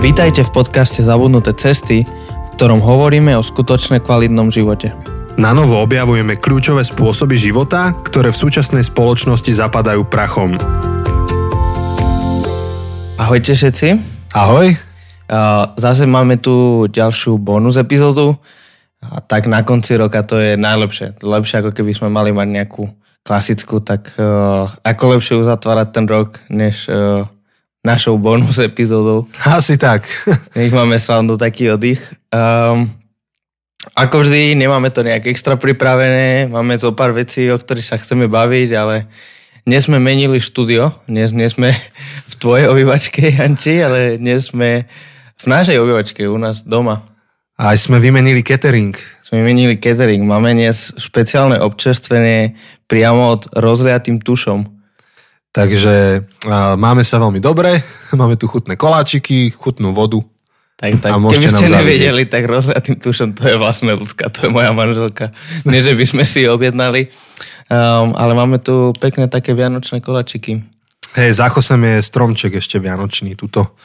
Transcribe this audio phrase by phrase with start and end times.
[0.00, 4.96] Vítajte v podcaste Zabudnuté cesty, v ktorom hovoríme o skutočne kvalitnom živote.
[5.36, 10.56] Na novo objavujeme kľúčové spôsoby života, ktoré v súčasnej spoločnosti zapadajú prachom.
[13.20, 14.00] Ahojte všetci.
[14.32, 14.72] Ahoj.
[15.76, 18.40] Zase máme tu ďalšiu bonus epizódu.
[19.04, 21.20] A tak na konci roka to je najlepšie.
[21.20, 22.88] Lepšie ako keby sme mali mať nejakú
[23.20, 27.28] klasickú, tak uh, ako lepšie uzatvárať ten rok, než uh,
[27.80, 29.24] našou bonus epizódou.
[29.44, 30.04] Asi tak.
[30.56, 32.00] Nech máme srandu taký oddych.
[32.28, 32.92] Um,
[33.96, 38.28] ako vždy, nemáme to nejak extra pripravené, máme zo pár vecí, o ktorých sa chceme
[38.28, 39.08] baviť, ale
[39.64, 41.72] dnes sme menili štúdio, dnes nie sme
[42.30, 44.84] v tvojej obývačke, Janči, ale dnes sme
[45.40, 47.08] v našej obývačke, u nás doma.
[47.60, 48.96] A aj sme vymenili catering.
[49.20, 50.24] Sme vymenili catering.
[50.24, 52.56] Máme dnes špeciálne občerstvenie
[52.88, 54.79] priamo od rozliatým tušom.
[55.50, 57.82] Takže uh, máme sa veľmi dobre,
[58.20, 60.22] máme tu chutné koláčiky, chutnú vodu.
[60.80, 64.50] Tak, tak, a keby ste nevedeli, tak rozliatým tušom to je vlastne ľudská, to je
[64.50, 65.28] moja manželka.
[65.68, 67.12] Nie, že by sme si objednali,
[67.68, 70.64] um, ale máme tu pekné také vianočné koláčiky.
[71.20, 73.76] Hej, za chosem je stromček ešte vianočný, tuto.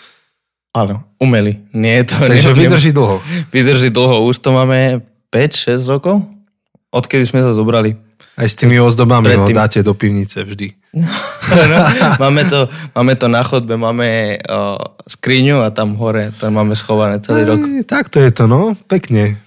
[0.72, 1.68] Áno, umelý.
[1.76, 2.16] Nie to...
[2.16, 3.18] Takže nie, vydrží dlho.
[3.52, 6.24] Vydrží dlho, už to máme 5-6 rokov,
[6.96, 8.05] odkedy sme sa zobrali.
[8.36, 10.76] Aj s tými ozdobami ho dáte do pivnice vždy.
[10.96, 11.80] no,
[12.24, 14.60] máme, to, máme to na chodbe, máme o,
[15.08, 17.62] skriňu a tam hore, tam máme schované celý Aj, rok.
[17.88, 19.40] Tak to je to, no, pekne.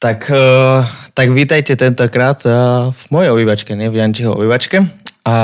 [0.00, 0.80] Tak, o,
[1.12, 2.40] tak vítajte tentokrát
[2.88, 4.80] v mojej obývačke, nie v Jančiho obývačke.
[5.28, 5.34] A...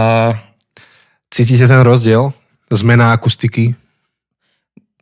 [1.33, 2.33] Cítite ten rozdiel?
[2.73, 3.77] Zmena akustiky?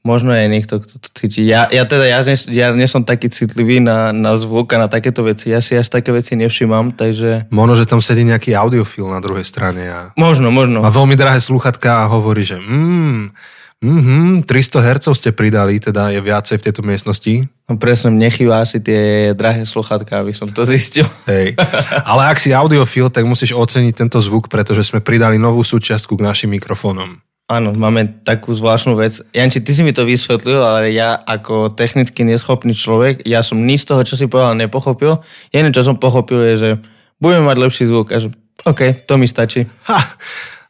[0.00, 1.44] Možno je niekto, kto to cíti.
[1.44, 4.88] Ja, ja teda, ja, nie, ja nie som taký citlivý na, na zvuk a na
[4.88, 5.52] takéto veci.
[5.52, 7.52] Ja si až také veci nevšimám, takže...
[7.52, 9.84] Možno, že tam sedí nejaký audiofil na druhej strane.
[9.92, 10.00] A...
[10.16, 10.80] Možno, možno.
[10.80, 13.36] Má veľmi drahé sluchatka a hovorí, že mm,
[13.84, 17.44] mm 300 Hz ste pridali, teda je viacej v tejto miestnosti.
[17.68, 21.04] No presne, mne chýba asi tie drahé sluchatka, aby som to zistil.
[21.28, 21.60] Hej.
[22.08, 26.24] Ale ak si audiofil, tak musíš oceniť tento zvuk, pretože sme pridali novú súčiastku k
[26.24, 27.20] našim mikrofónom.
[27.50, 29.18] Áno, máme takú zvláštnu vec.
[29.34, 33.82] Janči, ty si mi to vysvetlil, ale ja ako technicky neschopný človek, ja som nič
[33.82, 35.18] z toho, čo si povedal, nepochopil.
[35.50, 36.70] Jediné, čo som pochopil, je, že
[37.18, 38.14] budeme mať lepší zvuk.
[38.14, 38.30] A že,
[38.62, 39.66] OK, to mi stačí.
[39.90, 39.98] Ha.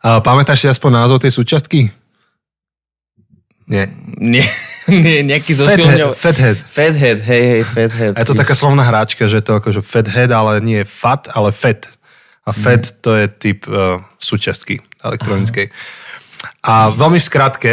[0.00, 1.92] A pamätáš si aspoň názov tej súčiastky?
[3.68, 3.92] Nie.
[4.16, 4.48] Nie.
[4.88, 6.16] Nie, nejaký zosilňov.
[6.16, 6.56] Fathead.
[6.64, 8.16] Fathead, hej, hej, fathead.
[8.16, 11.86] A je to taká slovná hráčka, že to akože fathead, ale nie fat, ale fat.
[12.42, 12.94] A fat mm.
[13.04, 15.70] to je typ uh, súčiastky elektronickej.
[15.70, 15.99] Aha.
[16.64, 17.72] A veľmi v skratke,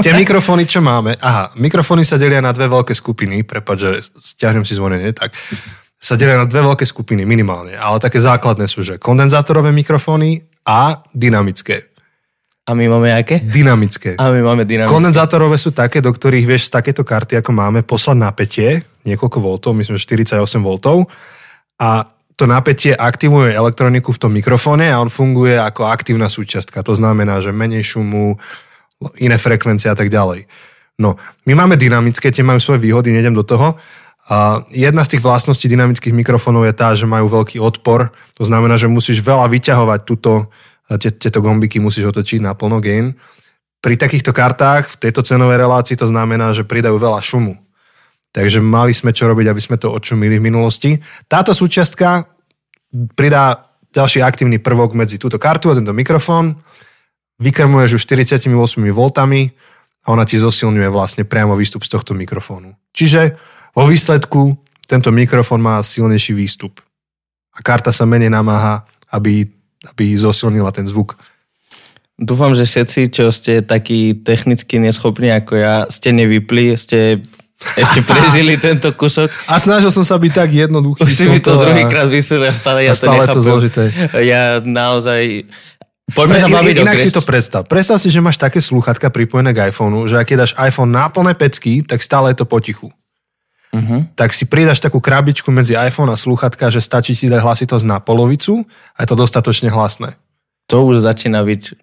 [0.00, 4.64] tie mikrofóny, čo máme, aha, mikrofóny sa delia na dve veľké skupiny, prepáč, že stiahnem
[4.64, 5.32] si zvonenie, tak
[5.96, 11.00] sa delia na dve veľké skupiny minimálne, ale také základné sú, že kondenzátorové mikrofóny a
[11.16, 11.96] dynamické.
[12.66, 13.38] A my máme aké?
[13.38, 14.18] Dynamické.
[14.18, 14.90] A my máme dynamické.
[14.90, 19.70] Kondenzátorové sú také, do ktorých vieš z takéto karty, ako máme, poslať napätie, niekoľko voltov,
[19.78, 21.06] myslím, že 48 voltov.
[21.78, 26.84] A to napätie aktivuje elektroniku v tom mikrofóne a on funguje ako aktívna súčiastka.
[26.84, 28.36] To znamená, že menej šumu,
[29.16, 30.44] iné frekvencie a tak ďalej.
[31.00, 33.76] No, my máme dynamické, tie majú svoje výhody, nejdem do toho.
[34.26, 38.10] A jedna z tých vlastností dynamických mikrofónov je tá, že majú veľký odpor.
[38.36, 40.50] To znamená, že musíš veľa vyťahovať túto,
[40.98, 43.14] tieto gombiky musíš otočiť na plno gain.
[43.80, 47.54] Pri takýchto kartách v tejto cenovej relácii to znamená, že pridajú veľa šumu.
[48.36, 51.00] Takže mali sme čo robiť, aby sme to odšumili v minulosti.
[51.24, 52.28] Táto súčiastka
[53.16, 56.60] pridá ďalší aktívny prvok medzi túto kartu a tento mikrofón.
[57.40, 58.52] Vykrmuješ už 48
[58.92, 59.00] V
[60.06, 62.76] a ona ti zosilňuje vlastne priamo výstup z tohto mikrofónu.
[62.92, 63.40] Čiže
[63.72, 64.52] vo výsledku
[64.84, 66.84] tento mikrofón má silnejší výstup.
[67.56, 69.48] A karta sa menej namáha, aby,
[69.96, 71.16] aby zosilnila ten zvuk.
[72.20, 77.24] Dúfam, že všetci, čo ste takí technicky neschopní ako ja, ste nevypli, ste
[77.56, 79.32] ešte prežili tento kusok.
[79.48, 81.00] A snažil som sa byť tak jednoduchý.
[81.00, 83.82] Už si mi to druhýkrát vysvetlil, stále ja a stále to to zložité.
[84.20, 85.48] Ja naozaj...
[86.06, 87.66] Poďme sa baviť Inak si to predstav.
[87.66, 91.34] Predstav si, že máš také slúchatka pripojené k iPhoneu, že ak dáš iPhone na plné
[91.34, 92.94] pecky, tak stále je to potichu.
[93.74, 94.06] Uh-huh.
[94.14, 97.98] Tak si pridaš takú krabičku medzi iPhone a slúchatka, že stačí ti dať hlasitosť na
[97.98, 98.62] polovicu
[98.94, 100.14] a je to dostatočne hlasné.
[100.70, 101.74] To už začína byť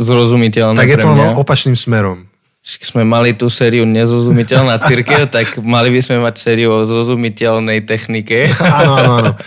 [0.00, 2.27] zrozumiteľné Tak je to no, opačným smerom
[2.68, 8.52] sme mali tú sériu nezrozumiteľná církev, tak mali by sme mať sériu o zrozumiteľnej technike.
[8.60, 9.32] Áno, áno, áno.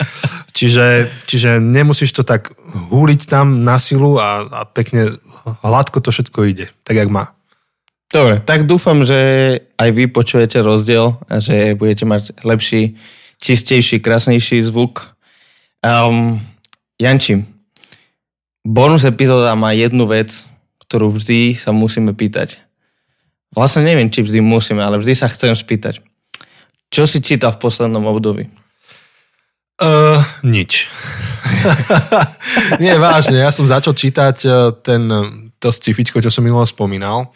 [0.52, 2.52] Čiže, čiže nemusíš to tak
[2.92, 5.16] húliť tam na silu a, a pekne
[5.64, 7.32] hladko to všetko ide, tak jak má.
[8.12, 9.16] Dobre, tak dúfam, že
[9.80, 13.00] aj vy počujete rozdiel a že budete mať lepší,
[13.40, 15.16] čistejší, krásnejší zvuk.
[15.80, 16.44] Um,
[17.00, 17.48] Janči,
[18.68, 20.44] bonus epizóda má jednu vec,
[20.84, 22.60] ktorú vždy sa musíme pýtať
[23.52, 26.00] Vlastne neviem, či vždy musíme, ale vždy sa chcem spýtať.
[26.92, 28.48] Čo si čítal v poslednom období?
[29.82, 30.88] Uh, nič.
[32.84, 35.10] Nie, vážne, ja som začal čítať uh, ten,
[35.58, 37.34] to scifičko, čo som minulo spomínal.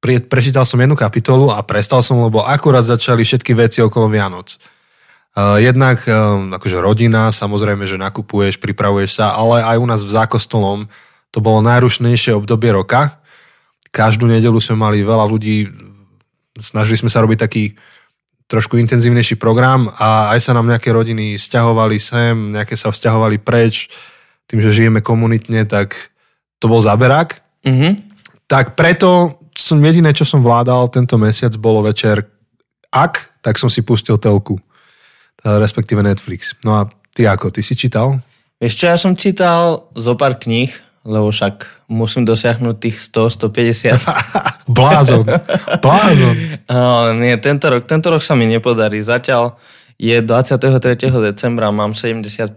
[0.00, 4.56] Pre, prečítal som jednu kapitolu a prestal som, lebo akurát začali všetky veci okolo Vianoc.
[5.36, 6.02] Uh, jednak
[6.56, 10.90] akože rodina, samozrejme, že nakupuješ, pripravuješ sa, ale aj u nás v zákostolom
[11.30, 13.20] to bolo najrušnejšie obdobie roka.
[13.88, 15.68] Každú nedelu sme mali veľa ľudí,
[16.58, 17.64] snažili sme sa robiť taký
[18.48, 23.92] trošku intenzívnejší program a aj sa nám nejaké rodiny stiahovali sem, nejaké sa vzťahovali preč,
[24.48, 26.08] tým, že žijeme komunitne, tak
[26.56, 27.36] to bol záberák.
[27.68, 27.92] Mm-hmm.
[28.48, 32.24] Tak preto som jediné, čo som vládal tento mesiac, bolo večer
[32.88, 34.56] ak, tak som si pustil telku,
[35.44, 36.56] respektíve Netflix.
[36.64, 38.24] No a ty ako, ty si čítal?
[38.56, 40.72] Ešte ja som čítal zo pár kníh,
[41.04, 43.96] lebo však musím dosiahnuť tých 100, 150.
[44.78, 45.24] blázon,
[45.80, 46.34] blázon.
[46.68, 49.00] Uh, nie, tento rok, tento rok sa mi nepodarí.
[49.00, 49.56] Zatiaľ
[49.98, 51.10] je 23.
[51.10, 52.54] decembra, mám 75,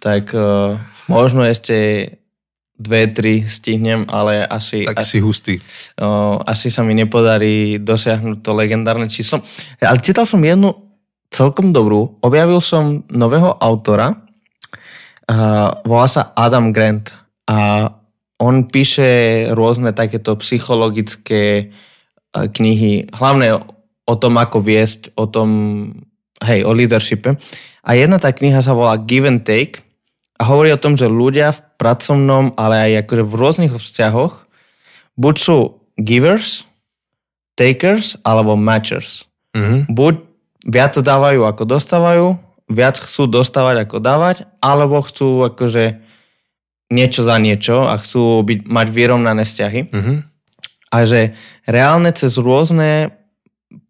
[0.00, 0.78] tak uh,
[1.10, 2.08] možno ešte
[2.80, 4.88] dve, tri stihnem, ale asi...
[4.88, 5.54] Tak asi, si hustý.
[6.00, 9.44] Uh, asi sa mi nepodarí dosiahnuť to legendárne číslo.
[9.84, 10.72] Ale čítal som jednu
[11.28, 12.16] celkom dobrú.
[12.24, 14.16] Objavil som nového autora.
[15.28, 17.12] Uh, volá sa Adam Grant.
[17.44, 17.90] A
[18.40, 21.70] on píše rôzne takéto psychologické
[22.32, 23.60] knihy, hlavne
[24.08, 25.48] o tom, ako viesť, o tom,
[26.42, 27.36] hej, o leadershipe.
[27.84, 29.84] A jedna tá kniha sa volá Give and Take
[30.40, 34.48] a hovorí o tom, že ľudia v pracovnom, ale aj akože v rôznych vzťahoch
[35.20, 35.58] buď sú
[36.00, 36.64] givers,
[37.60, 39.28] takers alebo matchers.
[39.52, 39.92] Mm-hmm.
[39.92, 40.14] Buď
[40.64, 42.26] viac dávajú ako dostávajú,
[42.72, 46.00] viac chcú dostávať ako dávať, alebo chcú akože
[46.90, 49.80] niečo za niečo a chcú byť, mať vyrovnané vzťahy.
[49.94, 50.16] Mm-hmm.
[50.90, 51.38] A že
[51.70, 53.14] reálne cez rôzne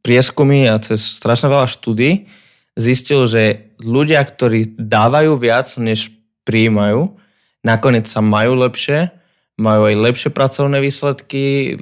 [0.05, 2.29] prieskumy a cez strašne veľa štúdí
[2.77, 6.13] zistil, že ľudia, ktorí dávajú viac, než
[6.45, 7.17] prijímajú,
[7.65, 9.13] nakoniec sa majú lepšie,
[9.61, 11.77] majú aj lepšie pracovné výsledky,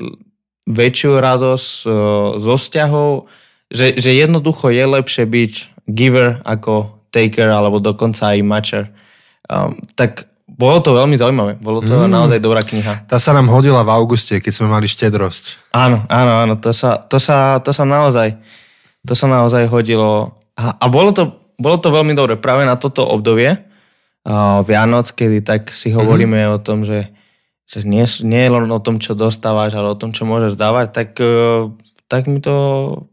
[0.67, 1.89] väčšiu radosť e,
[2.37, 3.11] zo vzťahov,
[3.73, 5.53] že, že jednoducho je lepšie byť
[5.89, 8.85] giver ako taker alebo dokonca aj matcher.
[9.49, 11.61] Um, tak bolo to veľmi zaujímavé.
[11.61, 12.09] Bolo to mm.
[12.09, 13.05] naozaj dobrá kniha.
[13.05, 15.71] Tá sa nám hodila v auguste, keď sme mali štedrosť.
[15.77, 16.55] Áno, áno, áno.
[16.59, 18.41] To sa, to sa, to sa naozaj
[19.09, 20.37] to sa naozaj hodilo.
[20.59, 25.41] A, a bolo, to, bolo to veľmi dobre práve na toto obdobie uh, Vianoc, kedy
[25.41, 26.57] tak si hovoríme mm-hmm.
[26.57, 27.09] o tom, že,
[27.65, 30.93] že nie, nie je len o tom, čo dostávaš, ale o tom, čo môžeš dávať,
[30.93, 31.71] tak, uh,
[32.11, 32.55] tak mi to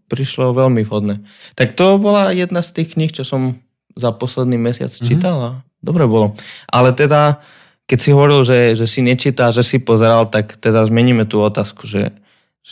[0.09, 1.21] prišlo veľmi vhodné.
[1.55, 3.61] Tak to bola jedna z tých kníh, čo som
[3.95, 5.07] za posledný mesiac mm-hmm.
[5.07, 5.51] čítal a
[5.85, 6.33] dobre bolo.
[6.65, 7.37] Ale teda,
[7.85, 11.85] keď si hovoril, že, že si nečítal, že si pozeral, tak teda zmeníme tú otázku,
[11.85, 12.09] že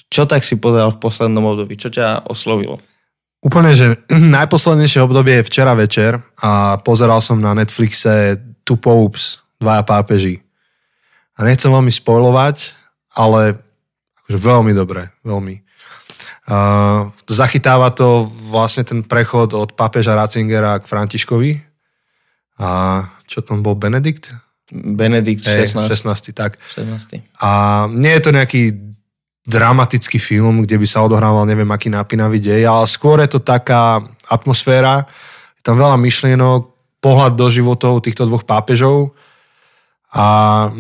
[0.09, 1.77] čo tak si pozeral v poslednom období?
[1.77, 2.81] Čo ťa oslovilo?
[3.45, 3.87] Úplne, že
[4.41, 10.41] najposlednejšie obdobie je včera večer a pozeral som na Netflixe Two Popes, dvaja pápeži.
[11.37, 12.73] A nechcem veľmi spoilovať,
[13.13, 13.57] ale
[14.25, 15.61] akože veľmi dobre, veľmi.
[16.43, 21.72] Uh, zachytáva to vlastne ten prechod od pápeža Ratzingera k Františkovi.
[22.61, 24.33] A čo tam bol Benedikt?
[24.73, 25.73] Benedikt 16.
[25.73, 26.33] Hey, 16.
[26.33, 26.57] tak.
[26.69, 27.21] 16.
[27.41, 27.49] A
[27.89, 28.61] nie je to nejaký
[29.43, 33.99] dramatický film, kde by sa odohrával neviem aký napínavý dej, ale skôr je to taká
[34.31, 35.03] atmosféra,
[35.59, 36.71] je tam veľa myšlienok,
[37.03, 39.11] pohľad do životov týchto dvoch pápežov
[40.15, 40.25] a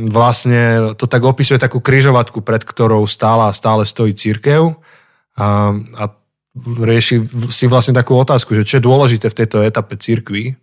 [0.07, 4.79] vlastne to tak opisuje takú kryžovatku, pred ktorou stála a stále stojí církev
[5.35, 6.03] a, a
[6.55, 10.55] rieši si vlastne takú otázku, že čo je dôležité v tejto etape církvy,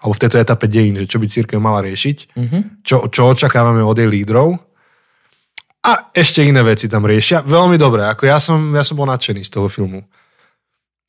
[0.00, 2.62] alebo v tejto etape dejín, že čo by církev mala riešiť, mm-hmm.
[2.84, 4.56] čo, čo očakávame od jej lídrov.
[5.86, 7.46] A ešte iné veci tam riešia.
[7.46, 10.02] Veľmi dobre, ako ja som, ja som bol nadšený z toho filmu.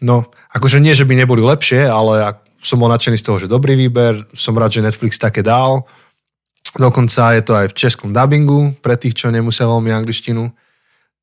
[0.06, 3.74] No, akože nie, že by neboli lepšie, ale som bol nadšený z toho, že dobrý
[3.74, 5.90] výber, som rád, že Netflix také dal.
[6.78, 10.54] Dokonca je to aj v českom dubbingu, pre tých, čo nemusia veľmi angličtinu.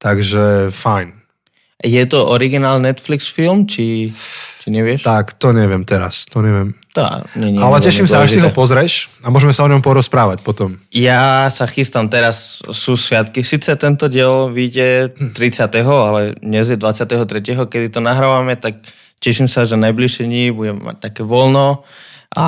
[0.03, 1.15] Takže fajn.
[1.85, 4.11] Je to originál Netflix film, či,
[4.59, 5.07] či nevieš?
[5.07, 6.75] Tak, to neviem teraz, to neviem.
[6.95, 9.83] Tá, nie, nie, Ale teším sa, až si ho pozrieš a môžeme sa o ňom
[9.83, 10.79] porozprávať potom.
[10.95, 13.43] Ja sa chystám, teraz sú sviatky.
[13.43, 15.75] Sice tento diel vyjde 30.
[15.83, 17.67] ale dnes je 23.
[17.67, 18.79] kedy to nahrávame, tak
[19.19, 21.83] teším sa, že najbližšie dní budem mať také voľno
[22.31, 22.47] a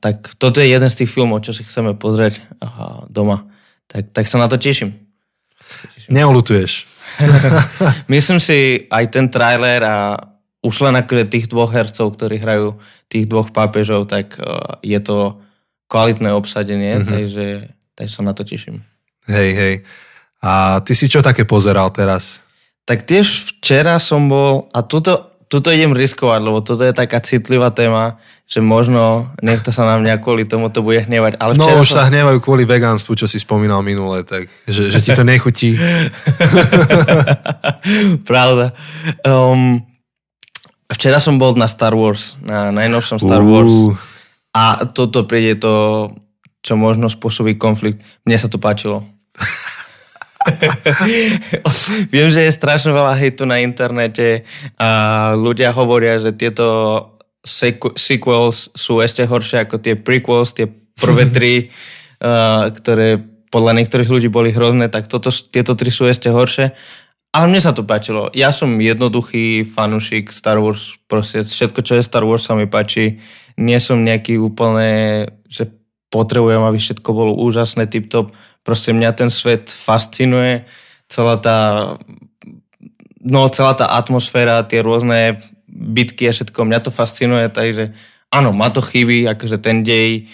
[0.00, 2.40] tak toto je jeden z tých filmov, čo si chceme pozrieť
[3.12, 3.44] doma.
[3.92, 4.96] Tak, tak sa na to teším.
[6.08, 6.88] Neolutuješ.
[8.12, 10.16] Myslím si, aj ten trailer a
[10.66, 12.74] už len akože tých dvoch hercov, ktorí hrajú
[13.06, 15.38] tých dvoch pápežov, tak uh, je to
[15.86, 17.10] kvalitné obsadenie, mm-hmm.
[17.10, 17.46] takže,
[17.94, 18.82] takže sa na to teším.
[19.30, 19.74] Hej, hej.
[20.42, 22.42] A ty si čo také pozeral teraz?
[22.86, 27.70] Tak tiež včera som bol, a tuto, tuto idem riskovať, lebo toto je taká citlivá
[27.70, 31.38] téma, že možno niekto sa na mňa kvôli tomu to bude hnevať.
[31.42, 32.06] Ale No už som...
[32.06, 35.74] sa hnevajú kvôli vegánstvu, čo si spomínal minule, tak že, že ti to nechutí.
[38.30, 38.70] Pravda.
[39.26, 39.82] Um,
[40.90, 43.70] včera som bol na Star Wars, na najnovšom Star Wars.
[43.70, 43.96] Uú,
[44.54, 46.14] A toto príde to,
[46.62, 48.02] čo možno spôsobí konflikt.
[48.24, 49.04] Mne sa to páčilo.
[52.14, 54.46] Viem, že je strašne veľa hejtu na internete
[54.78, 56.64] a ľudia hovoria, že tieto
[57.42, 61.54] sequ- sequels sú ešte horšie ako tie prequels, tie prvé tri,
[62.22, 63.18] uh, ktoré
[63.50, 66.74] podľa niektorých ľudí boli hrozné, tak toto, tieto tri sú ešte horšie.
[67.36, 68.32] Ale mne sa to páčilo.
[68.32, 73.20] Ja som jednoduchý fanušik Star Wars, proste všetko, čo je Star Wars sa mi páči.
[73.60, 75.68] Nie som nejaký úplne, že
[76.08, 78.32] potrebujem, aby všetko bolo úžasné, tip-top.
[78.64, 80.64] Proste mňa ten svet fascinuje,
[81.12, 81.58] celá tá,
[83.20, 85.36] no celá tá atmosféra, tie rôzne
[85.68, 87.92] bitky a všetko, mňa to fascinuje, takže
[88.32, 90.24] áno, má to chyby, akože ten dej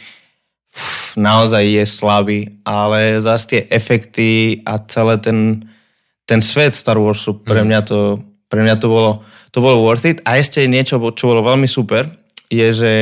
[0.70, 5.66] pff, naozaj je slabý, ale zase tie efekty a celé ten,
[6.26, 9.12] ten svet Star Warsu, pre mňa to, pre mňa to bolo,
[9.50, 10.22] to bolo worth it.
[10.22, 12.08] A ešte niečo, čo bolo veľmi super,
[12.52, 12.92] je, že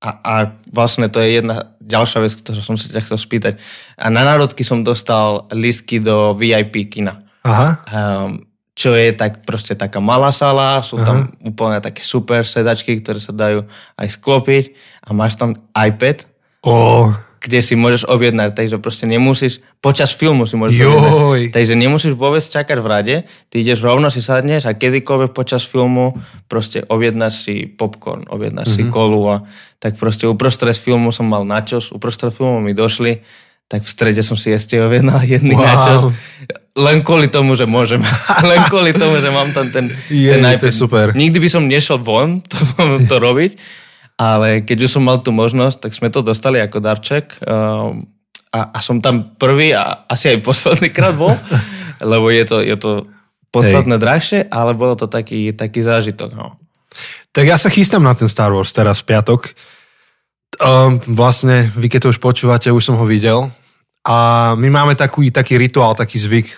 [0.00, 0.34] a, a
[0.70, 3.54] vlastne to je jedna ďalšia vec, ktorú som sa ťa chcel spýtať.
[3.96, 7.24] A na národky som dostal lístky do VIP kina.
[7.46, 8.42] Aha, Um,
[8.76, 13.32] čo je tak proste taká malá sala, sú tam úplne také super sedačky, ktoré sa
[13.32, 13.64] dajú
[13.96, 14.64] aj sklopiť
[15.00, 16.28] a máš tam iPad,
[16.60, 17.08] o,
[17.46, 20.90] kde si môžeš objednať, takže proste nemusíš, počas filmu si môžeš Joj.
[20.90, 21.54] objednať.
[21.54, 26.18] Takže nemusíš vôbec čakať v rade, ty ideš rovno si sadneš a kedykoľvek počas filmu
[26.50, 28.90] proste objednáš si popcorn, objednáš mm-hmm.
[28.90, 29.36] si kolu a
[29.78, 33.22] tak proste uprostred filmu som mal načos, uprostred filmu mi došli,
[33.66, 35.62] tak v strede som si ešte objednal jedný Wow.
[35.62, 36.02] načos.
[36.76, 38.04] Len kvôli tomu, že môžem.
[38.50, 40.70] Len kvôli tomu, že mám tam ten, Je, ten iPad.
[40.70, 41.06] super.
[41.16, 42.58] Nikdy by som nešiel von to,
[43.10, 43.56] to robiť,
[44.16, 48.08] ale keď už som mal tú možnosť, tak sme to dostali ako darček um,
[48.48, 51.36] a, a som tam prvý a asi aj posledný krát bol,
[52.12, 53.04] lebo je to, je to
[53.52, 56.32] podstatné drahšie, ale bolo to taký, taký zážitok.
[56.32, 56.56] No.
[57.32, 59.52] Tak ja sa chystám na ten Star Wars teraz v piatok.
[60.56, 63.52] Um, vlastne, vy keď to už počúvate, už som ho videl.
[64.06, 66.48] A my máme taký, taký rituál, taký zvyk,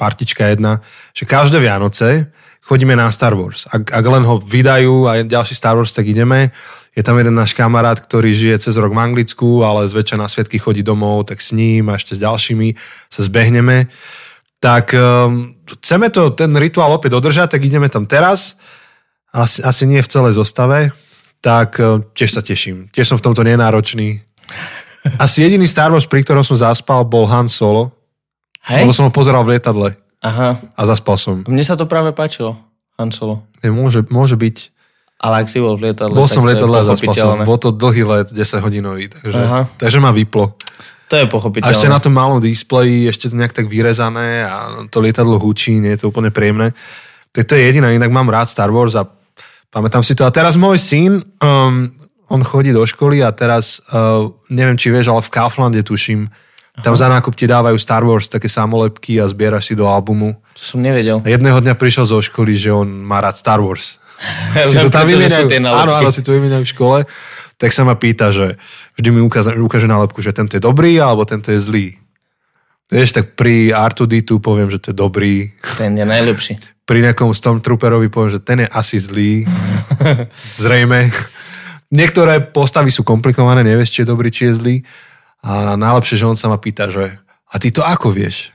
[0.00, 0.80] partička jedna,
[1.12, 2.32] že každé Vianoce
[2.64, 3.68] chodíme na Star Wars.
[3.68, 6.54] Ak, ak len ho vydajú a ďalší Star Wars, tak ideme.
[6.94, 10.62] Je tam jeden náš kamarát, ktorý žije cez rok v Anglicku, ale zväčša na sviatky
[10.62, 12.78] chodí domov, tak s ním a ešte s ďalšími
[13.10, 13.90] sa zbehneme.
[14.62, 18.56] Tak um, chceme to, ten rituál opäť dodržať, tak ideme tam teraz
[19.34, 20.94] asi, asi nie v celej zostave,
[21.42, 22.88] tak eh, tiež sa teším.
[22.94, 24.22] Tiež som v tomto nenáročný.
[25.20, 27.92] Asi jediný Star Wars, pri ktorom som zaspal, bol Han Solo,
[28.70, 28.88] Hej?
[28.88, 30.56] lebo som ho pozeral v lietadle Aha.
[30.56, 31.44] a zaspal som.
[31.44, 32.56] Mne sa to práve páčilo,
[32.96, 33.44] Han Solo.
[33.60, 34.72] Je, môže, môže byť.
[35.24, 37.40] Ale ak si bol v lietadle, Bol som v lietadle a zaspal som.
[37.48, 39.60] Bol to dlhý let, 10 hodinový, takže, Aha.
[39.80, 40.52] takže ma vyplo.
[41.08, 41.72] To je A pochopiteľné.
[41.72, 45.96] ešte na tom malom displeji, ešte to nejak tak vyrezané a to lietadlo hučí, nie
[45.96, 46.76] je to úplne príjemné.
[47.32, 49.08] Tak to je jediné, inak mám rád Star Wars a
[49.72, 50.28] pamätám si to.
[50.28, 51.88] A teraz môj syn, um,
[52.28, 56.28] on chodí do školy a teraz, uh, neviem či vieš, ale v Kauflande tuším,
[56.82, 60.34] tam za nákup ti dávajú Star Wars, také samolepky a zbieraš si do albumu.
[60.58, 61.22] To som nevedel.
[61.22, 64.02] A jedného dňa prišiel zo školy, že on má rád Star Wars.
[64.70, 65.46] Si to tam vymieňajú.
[65.66, 66.98] Áno, áno, si to vymieňajú v škole.
[67.58, 68.58] Tak sa ma pýta, že
[68.98, 71.86] vždy mi ukáže, ukáže nálepku, že tento je dobrý alebo tento je zlý.
[72.92, 75.48] Vieš, tak pri R2D2 poviem, že to je dobrý.
[75.80, 76.60] Ten je najlepší.
[76.84, 79.48] Pri nejakom Stormtrooperovi poviem, že ten je asi zlý.
[80.62, 81.08] Zrejme.
[81.88, 84.76] Niektoré postavy sú komplikované, nevieš, či je dobrý, či je zlý.
[85.40, 87.16] A najlepšie, že on sa ma pýta, že
[87.48, 88.52] a ty to ako vieš?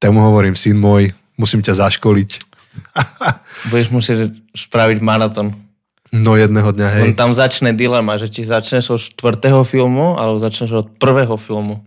[0.00, 2.53] Tak mu hovorím, syn môj, musím ťa zaškoliť.
[3.70, 4.18] Budeš musieť
[4.54, 5.54] spraviť maraton.
[6.14, 7.02] No jedného dňa, hej.
[7.10, 11.82] On tam začne dilema, že či začneš od štvrtého filmu, alebo začneš od prvého filmu.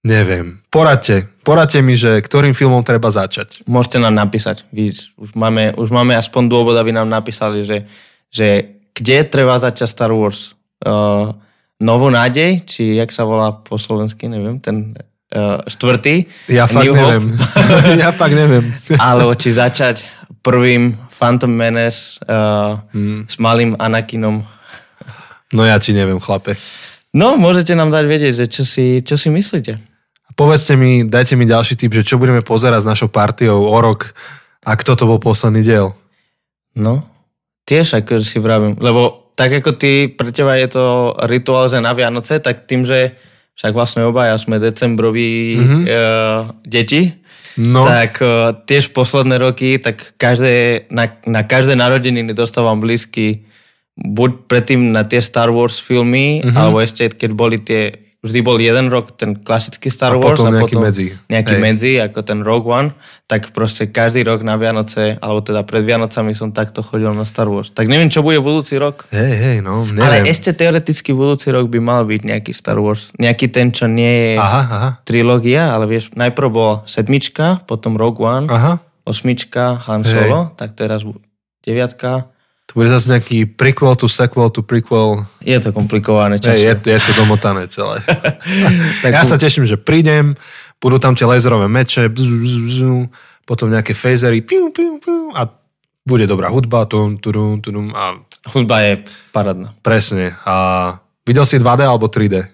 [0.00, 0.64] Neviem.
[0.72, 1.28] Poradte.
[1.44, 3.68] Poradte mi, že ktorým filmom treba začať.
[3.68, 4.64] Môžete nám napísať.
[4.72, 7.84] Vy, už, máme, už máme aspoň dôvod, aby nám napísali, že,
[8.32, 10.56] že kde treba začať Star Wars.
[10.80, 11.36] Uh,
[11.80, 14.92] Novú nádej, či jak sa volá po slovensky, neviem, ten
[15.34, 16.26] uh, štvrtý.
[16.50, 17.24] Ja fakt New neviem.
[18.02, 18.74] ja fakt neviem.
[18.98, 20.06] Alebo či začať
[20.42, 23.28] prvým Phantom Menace uh, hmm.
[23.28, 24.42] s malým Anakinom.
[25.50, 26.54] No ja ti neviem, chlape.
[27.10, 29.82] No, môžete nám dať vedieť, že čo si, čo si myslíte.
[30.38, 34.14] Povedzte mi, dajte mi ďalší tip, že čo budeme pozerať s našou partiou o rok
[34.62, 35.98] a kto to bol posledný diel.
[36.78, 37.02] No,
[37.66, 41.94] tiež akože si vravím, lebo tak ako ty, pre teba je to rituál, že na
[41.94, 43.16] Vianoce, tak tým, že
[43.60, 45.82] však vlastne obaja sme decembroví mm-hmm.
[45.84, 47.12] uh, deti,
[47.60, 53.44] No, tak uh, tiež posledné roky, tak každé, na, na každé narodeniny dostávam blízky
[54.00, 56.56] buď predtým na tie Star Wars filmy, Mhm.
[56.56, 60.52] alebo ešte keď boli tie, vždy bol jeden rok ten klasický Star A Wars potom
[60.52, 61.06] a nejaký potom medzi.
[61.32, 61.62] nejaký Hej.
[61.64, 62.90] medzi, ako ten Rogue One,
[63.24, 67.48] tak proste každý rok na Vianoce, alebo teda pred Vianocami som takto chodil na Star
[67.48, 67.72] Wars.
[67.72, 69.08] Tak neviem, čo bude budúci rok.
[69.08, 70.04] hej, hej, no, neviem.
[70.04, 73.08] Ale ešte teoreticky budúci rok by mal byť nejaký Star Wars.
[73.16, 78.20] Nejaký ten, čo nie je Aha, aha, trilógia, ale vieš, najprv bola sedmička, potom Rogue
[78.20, 78.84] One, aha.
[79.08, 81.08] osmička, Han Solo, tak teraz
[81.64, 82.28] deviatka.
[82.70, 85.26] To bude zase nejaký prequel to sequel to prequel.
[85.42, 87.98] Je to komplikované Hej, je, je to domotané celé.
[89.02, 90.38] Tak ja sa teším, že prídem,
[90.78, 92.80] budú tam tie laserové meče, bzz, bzz, bzz,
[93.42, 95.50] potom nejaké phasery, piu, piu, piu, a
[96.06, 98.22] bude dobrá hudba, tum, turum, turum, a
[98.54, 99.74] Hudba je parádna.
[99.84, 100.32] presne.
[100.46, 100.54] A
[101.26, 102.48] videl si 2D alebo 3D?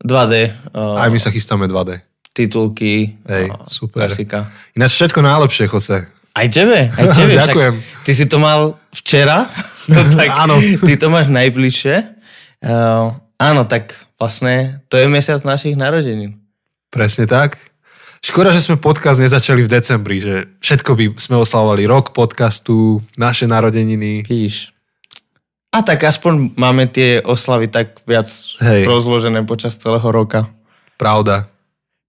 [0.00, 0.34] 2D,
[0.72, 2.00] uh, Aj my sa chystáme 2D.
[2.32, 4.06] titulky, Hej, uh, super.
[4.06, 4.46] klasika.
[4.72, 6.06] Ináč všetko najlepšie, Jose.
[6.38, 7.34] Aj tebe, aj tebe.
[7.34, 7.74] však Ďakujem.
[8.06, 8.60] Ty si to mal
[8.94, 9.50] včera,
[9.92, 10.62] no tak Áno.
[10.62, 11.96] ty to máš najbližšie.
[12.62, 16.38] Uh, áno, tak vlastne to je mesiac našich narodenín.
[16.88, 17.58] Presne tak.
[18.18, 23.46] Škoda, že sme podcast nezačali v decembri, že všetko by sme oslavovali rok podcastu, naše
[23.46, 24.26] narodeniny.
[24.26, 24.74] Vidíš.
[25.70, 28.26] A tak aspoň máme tie oslavy tak viac
[28.58, 28.88] Hej.
[28.90, 30.50] rozložené počas celého roka.
[30.98, 31.46] Pravda.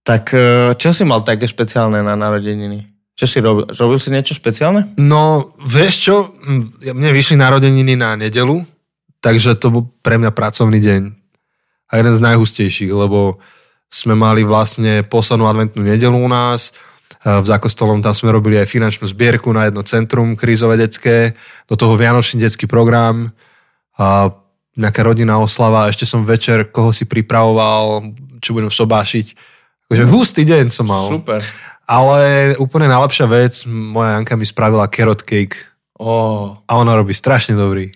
[0.01, 2.87] Tak eh, čo si mal také špeciálne na narodeniny?
[3.19, 3.67] Čo si robil?
[3.67, 4.95] Robil si niečo špeciálne?
[4.95, 6.15] No, vieš čo,
[6.79, 8.63] mne vyšli narodeniny na nedelu,
[9.19, 11.01] takže to bol pre mňa pracovný deň.
[11.91, 13.43] A jeden z najhustejších, lebo
[13.91, 16.71] sme mali vlastne poslednú adventnú nedelu u nás,
[17.19, 21.35] v Zákostolom tam sme robili aj finančnú zbierku na jedno centrum krízové detské,
[21.67, 23.35] do toho Vianočný detský program,
[23.99, 24.31] a
[24.79, 29.35] nejaká rodinná oslava, ešte som večer koho si pripravoval, čo budem sobášiť.
[29.91, 31.11] Takže hustý deň som mal.
[31.11, 31.43] Super.
[31.89, 35.57] Ale úplne najlepšia vec, moja Janka mi spravila carrot cake
[35.99, 37.91] Oh, a ona robí strašne dobrý.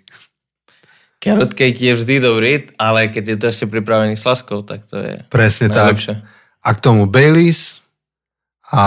[1.24, 5.00] carrot cake je vždy dobrý, ale keď je to ešte pripravený s laskou, tak to
[5.00, 5.78] je Presne tak.
[5.96, 6.14] najlepšie.
[6.60, 7.80] A k tomu Baileys
[8.68, 8.84] a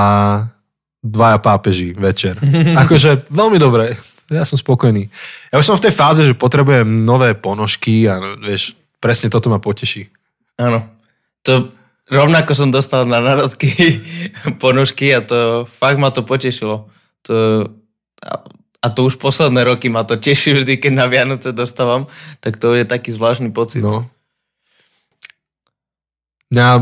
[1.00, 2.36] dvaja pápeži večer.
[2.82, 3.96] Akože veľmi dobré.
[4.26, 5.06] Ja som spokojný.
[5.48, 9.62] Ja už som v tej fáze, že potrebujem nové ponožky a vieš, presne toto ma
[9.62, 10.10] poteší.
[10.58, 10.82] Áno.
[11.46, 11.70] To
[12.10, 14.02] rovnako som dostal na národky
[14.62, 16.90] ponožky a to fakt ma to potešilo.
[17.26, 17.34] To,
[18.22, 18.34] a,
[18.82, 22.06] a to už posledné roky ma to teší vždy, keď na Vianoce dostávam,
[22.38, 23.82] tak to je taký zvláštny pocit.
[23.82, 24.06] No.
[26.54, 26.78] Ja,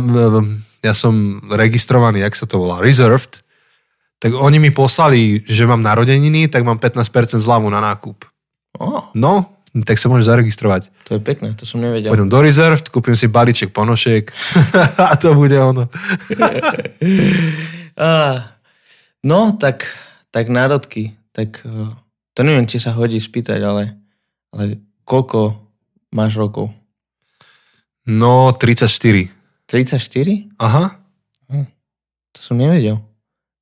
[0.85, 3.41] ja som registrovaný, jak sa to volá, reserved,
[4.21, 8.29] tak oni mi poslali, že mám narodeniny, tak mám 15% zľavu na nákup.
[8.77, 10.87] Oh, No, tak sa môžeš zaregistrovať.
[11.03, 12.15] to je pekné, to som nevedel.
[12.15, 14.31] Pôjdem do Reserved, kúpim si balíček ponošiek
[15.11, 15.91] a to bude ono.
[19.25, 19.89] No, tak,
[20.29, 21.17] tak národky.
[21.33, 21.89] Tak eh,
[22.37, 23.97] to neviem, či sa hodí spýtať, ale,
[24.53, 25.57] ale koľko
[26.13, 26.69] máš rokov?
[28.05, 29.33] No, 34.
[29.65, 30.61] 34?
[30.61, 31.01] Aha.
[32.35, 33.01] To som nevedel.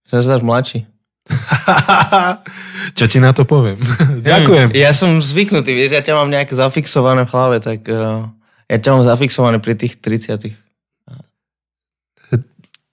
[0.08, 0.88] Sa zdáš mladší.
[2.98, 3.78] Čo ti na to poviem?
[4.28, 4.74] Ďakujem.
[4.74, 8.26] Ja som zvyknutý, vieš, ja ťa mám nejak zafixované v hlave, tak uh,
[8.66, 10.52] ja ťa mám zafixované pri tých 30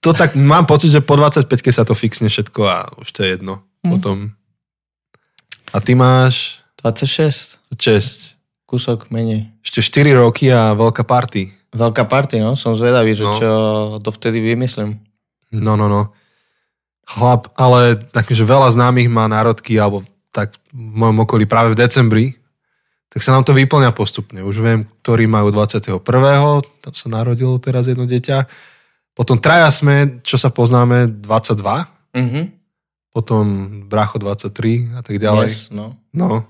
[0.00, 3.28] To tak mám pocit, že po 25 sa to fixne všetko a už to je
[3.36, 3.60] jedno.
[3.84, 3.90] Hm.
[3.92, 4.16] Potom.
[5.70, 8.40] A ty máš 26, česť.
[8.64, 9.52] kúsok menej.
[9.60, 11.52] Ešte 4 roky a veľká party.
[11.70, 13.34] Veľká party, no, som zvedavý, že No.
[13.36, 13.50] čo
[14.02, 14.98] dovtedy vymyslím.
[15.54, 16.16] No, no, no.
[17.10, 22.26] Chlap, ale takže veľa známych má národky, alebo tak v mojom okolí práve v decembri,
[23.10, 24.38] tak sa nám to vyplňa postupne.
[24.46, 25.98] Už viem, ktorí majú 21.
[26.78, 28.46] Tam sa narodilo teraz jedno dieťa.
[29.18, 31.90] Potom traja sme, čo sa poznáme, 22.
[32.14, 32.42] Mhm.
[33.10, 33.42] Potom
[33.90, 35.50] bracho 23 a tak ďalej.
[35.50, 35.98] Yes, no.
[36.14, 36.46] No.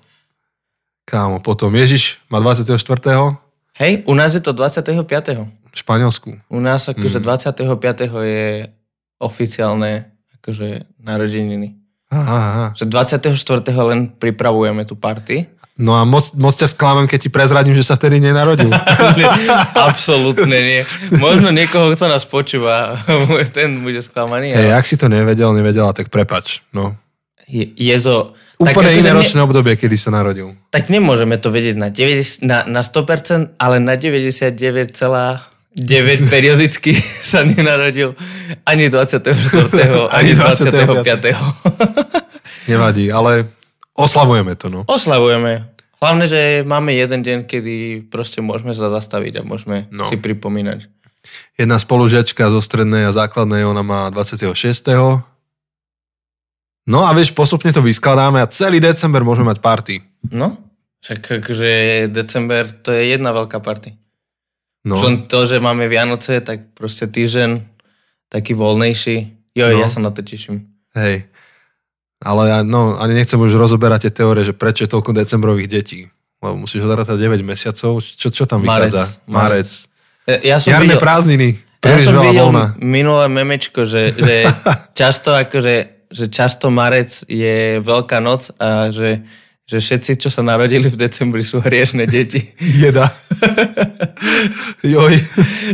[1.08, 3.40] Kámo, potom Ježiš má 24.
[3.80, 5.48] Hej, u nás je to 25.
[5.48, 6.36] v Španielsku.
[6.52, 7.24] U nás akože Mm.
[7.24, 8.20] 25.
[8.20, 8.68] je
[9.16, 11.76] oficiálne akože narodeniny.
[12.10, 12.66] Aha, aha.
[12.74, 13.70] Že 24.
[13.86, 15.46] len pripravujeme tú party.
[15.80, 18.68] No a moc, moc ťa sklamem, keď ti prezradím, že sa vtedy nenarodil.
[19.88, 20.82] Absolútne nie.
[21.16, 23.00] Možno niekoho, kto nás počúva,
[23.56, 24.52] ten bude sklamaný.
[24.52, 26.60] Hej, ale ak si to nevedel, nevedela, tak prepač.
[26.76, 26.92] No.
[27.48, 28.36] je, je to...
[28.60, 30.52] Úplne akože iné ne- ročné obdobie, kedy sa narodil.
[30.68, 33.96] Tak nemôžeme to vedieť na, 90, na, na 100%, ale na
[35.76, 38.14] 99,9 periodicky sa nenarodil
[38.66, 39.22] ani 24.
[40.14, 41.06] ani Ani 25.
[41.06, 42.70] 25..
[42.70, 43.46] Nevadí, ale
[43.94, 44.80] oslavujeme to, no.
[44.86, 45.70] Oslavujeme.
[46.00, 47.74] Hlavne, že máme jeden deň, kedy
[48.08, 50.08] proste môžeme sa zastaviť a môžeme No.
[50.08, 50.88] si pripomínať.
[51.60, 54.56] Jedna spolužiačka zo strednej a základnej, ona má 26.
[56.88, 59.94] No a vieš, postupne to vyskladáme a celý december môžeme mať party.
[60.32, 60.56] No,
[61.04, 61.70] však akože
[62.08, 63.92] december to je jedna veľká party.
[64.82, 64.96] No.
[64.96, 67.60] Len to, že máme Vianoce, tak proste týždeň
[68.26, 69.16] taký voľnejší.
[69.52, 69.78] Jo, No.
[69.78, 70.70] ja sa na to teším.
[70.94, 71.26] hej.
[72.18, 76.00] Ale ja, no, ani nechcem už rozoberať tie teórie, že prečo je toľko decembrových detí.
[76.38, 77.96] Lebo musíš odrátať 9 mesiacov.
[77.98, 79.04] Čo, čo tam Marec, vychádza?
[79.26, 79.68] marec.
[80.28, 80.44] Marec.
[80.44, 81.48] Ja som Jarné videl, prázdniny.
[81.50, 82.64] ja Príliš som veľa videl voľna.
[82.76, 84.34] minulé memečko, že, že
[85.00, 85.74] často akože,
[86.08, 89.24] že často marec je veľká noc a že,
[89.70, 92.42] že všetci, čo sa narodili v decembri, sú hriešne deti.
[92.82, 93.14] Jeda.
[94.82, 95.14] Joj.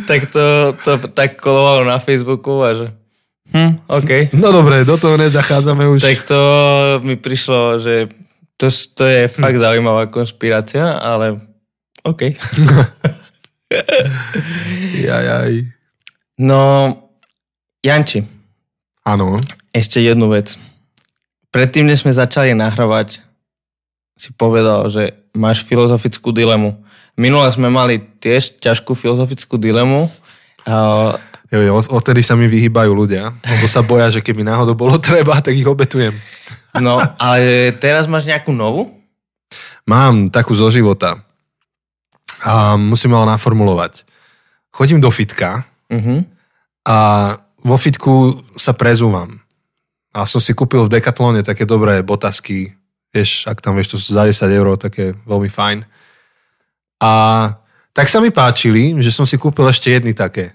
[0.05, 2.87] tak to, to tak kolovalo na Facebooku a že
[3.57, 4.37] hm, OK.
[4.37, 6.05] No dobre, do toho nezachádzame už.
[6.05, 6.41] Tak to
[7.01, 8.13] mi prišlo, že
[8.61, 11.41] to, to je fakt zaujímavá konšpirácia, ale
[12.05, 12.37] OK.
[15.09, 15.53] Jajaj.
[16.37, 16.93] No,
[17.81, 18.29] Janči,
[19.09, 19.41] Áno.
[19.73, 20.55] ešte jednu vec.
[21.49, 23.26] Predtým, než sme začali nahrávať,
[24.17, 26.73] si povedal, že máš filozofickú dilemu.
[27.17, 30.09] Minule sme mali tiež ťažkú filozofickú dilemu.
[31.47, 35.39] Jo, jo, odtedy sa mi vyhýbajú ľudia, lebo sa boja, že keby náhodou bolo treba,
[35.39, 36.17] tak ich obetujem.
[36.77, 38.91] No, ale teraz máš nejakú novú?
[39.87, 41.23] Mám takú zo života.
[42.43, 44.03] A musím ale naformulovať.
[44.75, 46.27] Chodím do fitka Uh-huh.
[46.83, 46.99] a
[47.63, 49.39] vo fitku sa prezúvam.
[50.11, 52.75] A som si kúpil v Decathlone také dobré botasky,
[53.17, 55.89] vieš, ak tam vieš, to sú za 10 eur, také veľmi fajn.
[57.01, 57.13] A
[57.97, 60.53] tak sa mi páčili, že som si kúpil ešte jedny také,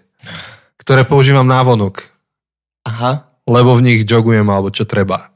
[0.77, 2.05] ktoré používam návonok.
[2.81, 3.29] Aha.
[3.45, 5.29] lebo v nich jogujem alebo čo treba.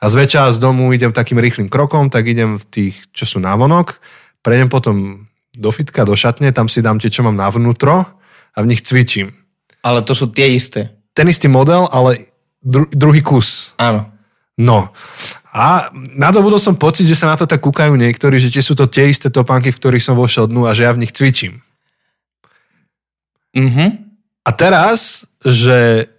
[0.00, 4.00] A zväčša z domu idem takým rýchlým krokom, tak idem v tých, čo sú návonok,
[4.40, 8.06] prejdem potom do fitka, do šatne, tam si dám tie, čo mám navnútro
[8.54, 9.34] a v nich cvičím.
[9.82, 10.96] Ale to sú tie isté.
[11.12, 12.30] Ten istý model, ale
[12.62, 13.74] dru- druhý kus.
[13.76, 14.08] Áno.
[14.58, 14.90] No.
[15.54, 18.90] A nadobudol som pocit, že sa na to tak kúkajú niektorí, že či sú to
[18.90, 21.62] tie isté topánky, v ktorých som vošiel dnu a že ja v nich cvičím.
[23.54, 23.90] Uh-huh.
[24.44, 26.10] A teraz, že,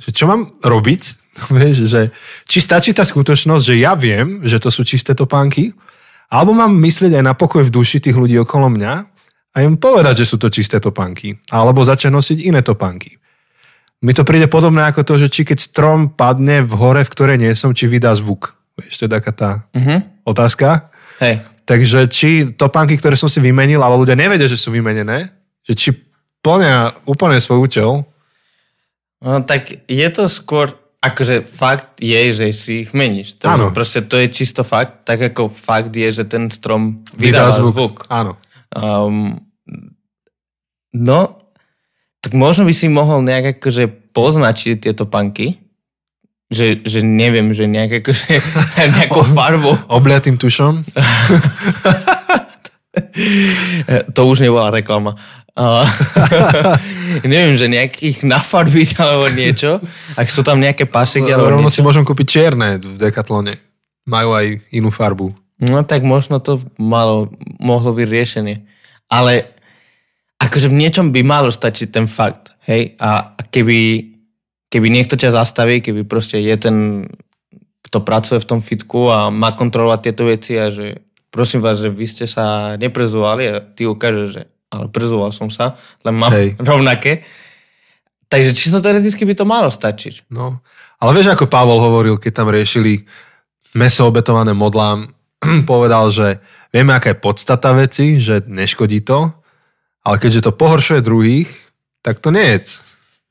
[0.00, 1.02] že čo mám robiť,
[1.56, 2.16] vieš, že
[2.48, 5.76] či stačí tá skutočnosť, že ja viem, že to sú čisté topánky,
[6.32, 8.94] alebo mám myslieť aj na pokoj v duši tých ľudí okolo mňa
[9.52, 13.20] a im povedať, že sú to čisté topánky, alebo začať nosiť iné topánky.
[14.04, 17.36] Mi to príde podobné ako to, že či keď strom padne v hore, v ktorej
[17.40, 18.52] nie som, či vydá zvuk.
[18.76, 20.04] Vieš, to je taká tá Uh-huh.
[20.28, 20.92] otázka.
[21.20, 21.40] Hej.
[21.64, 25.32] Takže či topánky, ktoré som si vymenil, ale ľudia nevedia, že sú vymenené,
[25.64, 25.88] že či
[26.44, 27.90] plnia úplne svoj účel,
[29.16, 33.40] No tak je to skôr, akože fakt je, že si ich meníš.
[33.40, 33.66] To, Áno.
[33.72, 37.72] Proste to je čisto fakt, tak ako fakt je, že ten strom vydá vydáva zvuk.
[37.72, 37.96] zvuk.
[38.12, 38.36] Áno.
[38.76, 39.40] Um,
[40.92, 41.40] no,
[42.26, 45.62] tak možno by si mohol nejak akože poznačiť tieto panky,
[46.50, 48.42] že, že neviem, že nejak akože
[48.98, 49.78] nejakou farbou.
[49.86, 50.82] Obliatým tušom.
[54.16, 55.20] To už nebola reklama.
[57.28, 59.80] Neviem, že nejakých nafarbiť alebo niečo.
[60.16, 63.56] Ak sú tam nejaké pašeky alebo Rovno si môžem kúpiť čierne v Decathlone.
[64.08, 65.32] Majú aj inú farbu.
[65.60, 68.56] No tak možno to malo, mohlo byť riešenie.
[69.12, 69.55] Ale
[70.36, 72.52] akože v niečom by malo stačiť ten fakt.
[72.68, 72.96] Hej?
[73.00, 74.12] A a keby,
[74.68, 76.76] keby niekto ťa zastaví, keby proste je ten,
[77.84, 81.92] kto pracuje v tom fitku a má kontrolovať tieto veci a že prosím vás, že
[81.92, 86.58] vy ste sa neprezúvali a ty ukážeš, že ale prezúval som sa, len mám Hej.
[86.70, 87.22] rovnaké.
[88.26, 90.26] Takže čisto teoreticky by to malo stačiť.
[90.34, 90.58] No.
[90.98, 93.06] Ale vieš, ako Pavol hovoril, keď tam riešili
[93.78, 95.14] meso obetované modlám,
[95.70, 96.42] povedal, že
[96.74, 99.30] vieme, aká je podstata veci, že neškodí to,
[100.06, 101.50] ale keďže to pohoršuje druhých,
[102.06, 102.78] tak to nie je.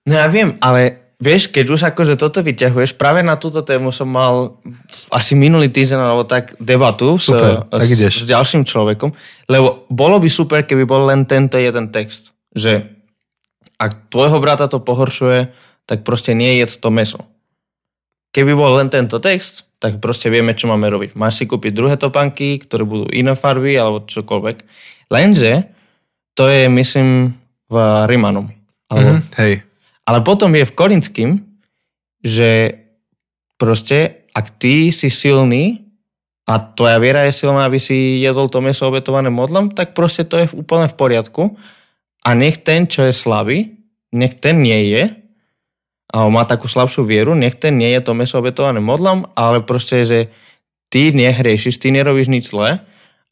[0.04, 4.12] No ja viem, ale vieš, keď už akože toto vyťahuješ, práve na túto tému som
[4.12, 4.60] mal
[5.08, 8.14] asi minulý týždeň alebo tak debatu s, Super, tak s, ideš.
[8.22, 9.16] s ďalším človekom,
[9.48, 12.92] lebo bolo by super, keby bol len tento jeden text, že
[13.80, 15.56] ak tvojho brata to pohoršuje,
[15.88, 17.24] tak proste nie jedz to meso.
[18.36, 21.16] Keby bol len tento text, tak proste vieme, čo máme robiť.
[21.16, 24.58] Máš si kúpiť druhé topánky, ktoré budú iné farby alebo čokoľvek.
[25.08, 25.75] Lenže
[26.36, 27.34] to je, myslím,
[27.66, 28.52] v Rimanom.
[28.92, 29.22] Alebo Mhm.
[29.42, 29.54] Hej.
[30.06, 31.32] ale potom je v Korinským,
[32.22, 32.78] že
[33.58, 35.82] proste, ak ty si silný
[36.46, 40.38] a tvoja viera je silná, aby si jedol to meso obetované modlom, tak proste to
[40.38, 41.44] je úplne v poriadku.
[42.22, 43.74] A nech ten, čo je slabý,
[44.14, 45.04] nech ten nie je,
[46.14, 50.06] a má takú slabšiu vieru, nech ten nie je to meso obetované modlom, ale proste,
[50.06, 50.20] že
[50.94, 52.86] ty nehriešiš, ty nerobíš nič zlé,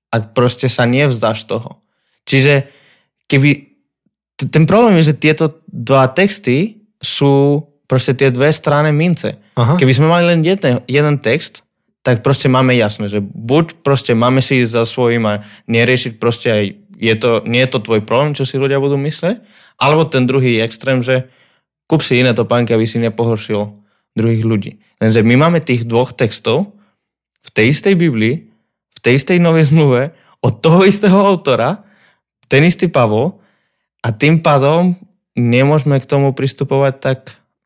[0.10, 1.78] ak proste sa nevzdáš toho.
[2.26, 2.66] Čiže
[3.34, 3.74] keby
[4.38, 9.42] ten problém je, že tieto dva texty sú proste tie dve strany mince.
[9.58, 9.82] Aha.
[9.82, 11.66] Keby sme mali len jeden, jeden text,
[12.06, 15.34] tak proste máme jasné, že buď proste máme si za svojím a
[15.66, 16.64] neriešiť proste aj,
[17.00, 19.42] je to, nie je to tvoj problém, čo si ľudia budú mysleť,
[19.80, 21.32] alebo ten druhý extrém, že
[21.88, 23.72] kúp si iné topánky, aby si nepohoršil
[24.14, 24.72] druhých ľudí.
[25.00, 26.76] Lenže my máme tých dvoch textov
[27.44, 28.52] v tej istej Biblii,
[28.94, 30.12] v tej istej novej zmluve,
[30.44, 31.88] od toho istého autora,
[32.54, 33.42] ten istý Pavol,
[34.04, 35.00] a tým pádom
[35.34, 37.20] nemôžeme k tomu pristupovať tak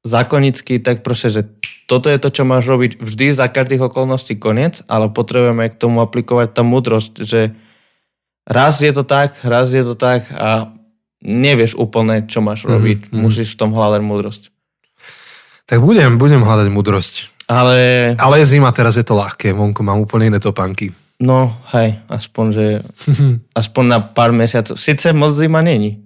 [0.05, 1.41] zákonicky, tak proste, že
[1.89, 5.99] toto je to, čo máš robiť vždy za každých okolností koniec, ale potrebujeme k tomu
[6.05, 7.57] aplikovať tá múdrosť, že
[8.45, 10.71] raz je to tak, raz je to tak a
[11.25, 13.09] nevieš úplne, čo máš robiť.
[13.09, 13.19] Mm-hmm.
[13.19, 14.53] Musíš v tom hľadať múdrosť.
[15.67, 17.43] Tak budem, budem hľadať múdrosť.
[17.49, 18.13] Ale...
[18.19, 20.93] Ale je zima, teraz je to ľahké, vonku mám úplne iné topánky.
[21.17, 22.65] No, hej, aspoň, že
[23.61, 24.77] aspoň na pár mesiacov.
[24.77, 26.05] Sice moc zima není.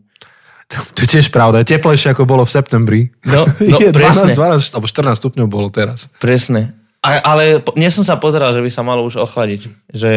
[0.71, 3.01] To je tiež pravda, je teplejšie ako bolo v septembri.
[3.27, 4.31] No, no je presne.
[4.31, 6.07] 12, 12, alebo 14 stupňov bolo teraz.
[6.23, 6.71] Presne.
[7.03, 9.67] A, ale nie som sa pozeral, že by sa malo už ochladiť.
[9.91, 10.11] Že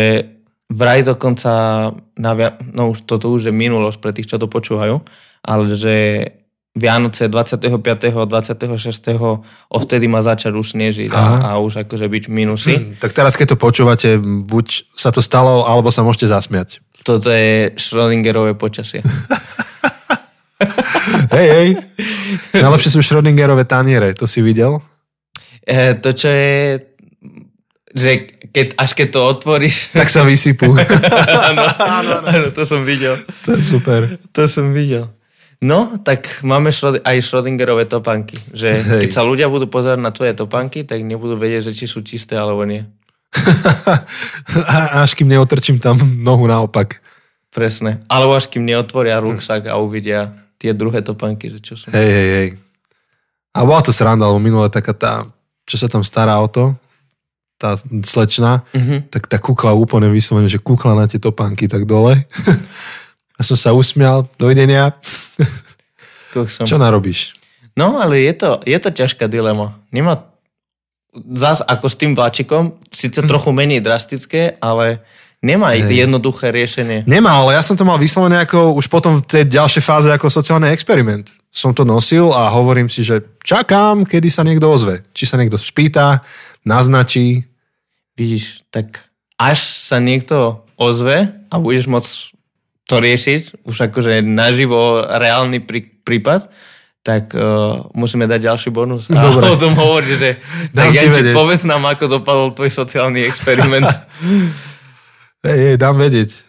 [0.70, 1.50] vraj dokonca,
[2.14, 5.02] na, Via- no už toto už je minulosť pre tých, čo to počúvajú,
[5.42, 5.96] ale že
[6.74, 7.70] Vianoce 25.
[8.26, 9.14] 26.
[9.70, 12.74] odvtedy má začať už snežiť a, a už akože byť minusy.
[12.74, 16.82] Hm, tak teraz, keď to počúvate, buď sa to stalo, alebo sa môžete zasmiať.
[17.06, 19.06] Toto je Schrödingerové počasie.
[21.34, 21.68] Hej, hej.
[22.56, 24.80] Najlepšie sú Schrödingerové taniere, to si videl?
[25.66, 26.80] E, to, čo je,
[27.92, 28.10] že
[28.52, 30.72] keď, až keď to otvoríš, Tak sa vysypú.
[31.50, 31.64] áno,
[32.24, 33.18] áno, to som videl.
[33.44, 34.16] to je super.
[34.32, 35.10] To som videl.
[35.64, 38.36] No, tak máme Schröd- aj Schrödingerové topánky.
[38.52, 39.00] Že Hej.
[39.00, 42.36] keď sa ľudia budú pozerať na tvoje topánky, tak nebudú vedieť, že či sú čisté
[42.36, 42.84] alebo nie.
[44.68, 47.00] A- Až kým neotrčím tam nohu naopak.
[47.48, 48.02] Presne.
[48.06, 51.88] Alebo až kým neotvoria ruksak a uvidia tie druhé topánky, že čo sú.
[51.88, 52.48] Hej, hej, hej.
[53.54, 55.12] A bola to sranda, lebo minule taká tá,
[55.62, 56.74] čo sa tam stará o to,
[57.54, 59.06] tá slečna, Mhm.
[59.08, 62.18] tak tá kukla úplne vyslovene, že kukla na tie topánky tak dole.
[63.34, 64.94] A som sa usmial, dovidenia.
[66.34, 66.66] Koksom.
[66.66, 67.34] Čo narobíš?
[67.74, 69.74] No, ale je to, je to ťažká dilema.
[69.90, 70.30] Nemá
[71.34, 75.02] zás ako s tým vláčikom, síce trochu menej drastické, ale
[75.42, 76.06] nemá Hej.
[76.06, 77.06] jednoduché riešenie.
[77.06, 80.26] Nemá, ale ja som to mal vyslovené ako už potom v tej ďalšej fáze ako
[80.26, 81.30] sociálny experiment.
[81.54, 85.06] Som to nosil a hovorím si, že čakám, kedy sa niekto ozve.
[85.14, 86.22] Či sa niekto spýta,
[86.66, 87.46] naznačí.
[88.18, 92.33] Vidíš, tak až sa niekto ozve a budeš môcť
[92.84, 96.52] to riešiť, už akože naživo reálny prí, prípad,
[97.04, 99.12] tak uh, musíme dať ďalší bonus.
[99.12, 99.44] A Dobre.
[99.52, 100.40] o tom hovorí, že
[100.72, 103.88] Dám tak ti Janči, povedz nám, ako dopadol tvoj sociálny experiment.
[105.44, 106.40] Hej, hej, dám vedieť.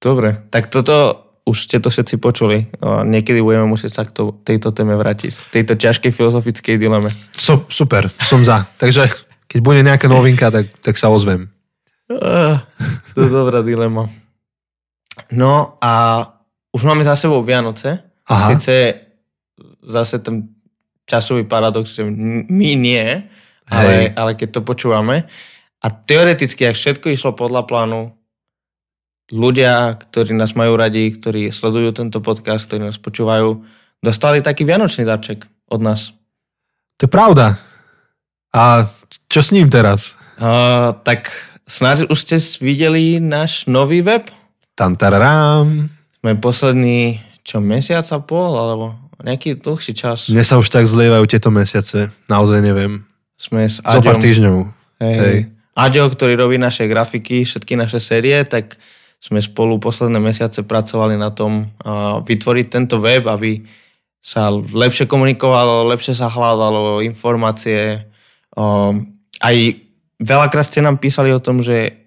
[0.00, 2.72] Dobre, tak toto už ste to všetci počuli.
[2.80, 5.52] Uh, niekedy budeme musieť sa k to, tejto téme vrátiť.
[5.52, 7.12] Tejto ťažkej filozofickej dileme.
[7.36, 8.64] So, super, som za.
[8.80, 9.12] Takže
[9.44, 11.52] keď bude nejaká novinka, tak, tak sa ozvem.
[12.08, 12.64] Uh,
[13.12, 14.08] to je dobrá dilema.
[15.30, 16.24] No a
[16.74, 18.02] už máme za sebou Vianoce.
[18.26, 18.50] Aha.
[18.54, 19.04] Sice
[19.84, 20.48] zase ten
[21.04, 22.02] časový paradox, že
[22.48, 23.04] my nie,
[23.68, 24.04] ale, Hej.
[24.16, 25.28] ale keď to počúvame.
[25.84, 28.16] A teoreticky, ak všetko išlo podľa plánu,
[29.32, 33.60] ľudia, ktorí nás majú radi, ktorí sledujú tento podcast, ktorí nás počúvajú,
[34.00, 36.12] dostali taký vianočný darček od nás.
[37.00, 37.60] To je pravda.
[38.54, 38.88] A
[39.28, 40.16] čo s ním teraz?
[40.40, 41.32] Uh, tak
[41.68, 44.28] snáď už ste videli náš nový web?
[44.74, 45.88] Tantararám.
[46.20, 50.28] Sme posledný, čo, mesiac a pol, alebo nejaký dlhší čas.
[50.28, 52.10] Mne sa už tak zlievajú tieto mesiace.
[52.26, 53.06] Naozaj neviem.
[53.38, 54.20] Sme s Aďom.
[54.20, 54.56] týždňov.
[55.00, 55.18] Hej.
[55.18, 55.38] Hej.
[55.74, 58.78] Aďo, ktorý robí naše grafiky, všetky naše série, tak
[59.18, 63.64] sme spolu posledné mesiace pracovali na tom uh, vytvoriť tento web, aby
[64.20, 68.04] sa lepšie komunikovalo, lepšie sa hľadalo informácie.
[68.52, 69.56] Um, aj
[70.20, 72.03] veľakrát ste nám písali o tom, že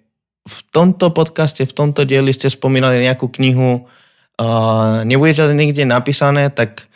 [0.48, 3.84] v tomto podcaste, v tomto dieli ste spomínali nejakú knihu,
[4.40, 6.88] uh, nebude to niekde napísané, tak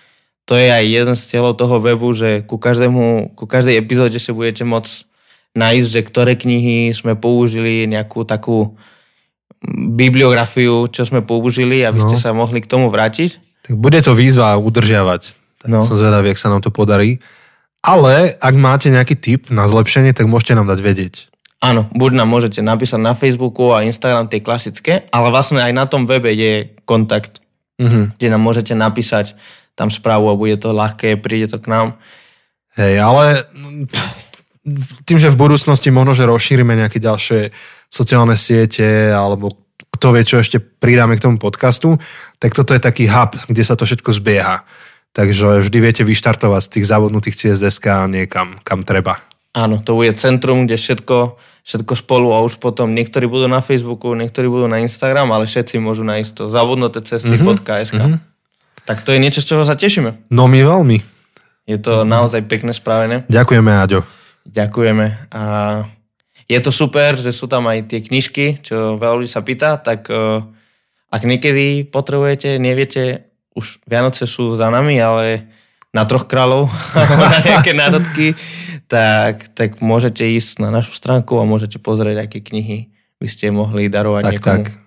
[0.47, 4.31] to je aj jeden z cieľov toho webu, že ku, každému, ku každej epizóde si
[4.31, 4.93] budete môcť
[5.51, 8.79] nájsť, že ktoré knihy sme použili, nejakú takú
[9.77, 12.07] bibliografiu, čo sme použili, aby No.
[12.09, 13.37] ste sa mohli k tomu vrátiť.
[13.69, 15.21] Tak bude to výzva udržiavať.
[15.61, 15.85] Tak No.
[15.85, 17.21] Som zvedavý, ak sa nám to podarí.
[17.81, 21.15] Ale ak máte nejaký tip na zlepšenie, tak môžete nám dať vedieť.
[21.61, 25.85] Áno, buď nám môžete napísať na Facebooku a Instagram tie klasické, ale vlastne aj na
[25.85, 27.37] tom webe je kontakt,
[27.77, 28.17] Mhm.
[28.17, 29.33] kde nám môžete napísať
[29.77, 31.87] tam správu a bude to ľahké, príde to k nám.
[32.77, 33.45] Hej, ale
[35.05, 37.49] tým, že v budúcnosti možno, že rozšírime nejaké ďalšie
[37.89, 39.49] sociálne siete alebo
[39.91, 41.97] kto vie, čo ešte pridáme k tomu podcastu,
[42.37, 44.63] tak toto je taký hub, kde sa to všetko zbieha.
[45.11, 49.19] takže vždy viete vyštartovať z tých zabudnutých CSDSK niekam, kam treba.
[49.51, 54.13] Áno, to bude centrum, kde všetko, všetko spolu a už potom niektorí budú na Facebooku,
[54.17, 57.97] niektorí budú na Instagram, ale všetci môžu nájsť to cesty.sk.
[57.97, 58.19] Mm-hmm.
[58.85, 60.33] Tak to je niečo, z čoho sa tešíme.
[60.33, 60.97] No my veľmi.
[61.69, 63.29] Je to naozaj pekne spravené.
[63.29, 64.01] Ďakujeme, Aďo.
[64.49, 65.29] Ďakujeme.
[65.29, 65.41] A
[66.49, 70.09] je to super, že sú tam aj tie knižky, čo veľa ľudí sa pýta, tak
[70.09, 70.41] uh,
[71.13, 75.47] ak niekedy potrebujete, neviete, už Vianoce sú za nami, ale
[75.91, 76.71] na troch kráľov
[77.31, 78.33] na nejaké národky,
[78.87, 83.91] tak, tak môžete ísť na našu stránku a môžete pozrieť, aké knihy by ste mohli
[83.91, 84.63] darovať tak, niekomu.
[84.65, 84.81] Tak.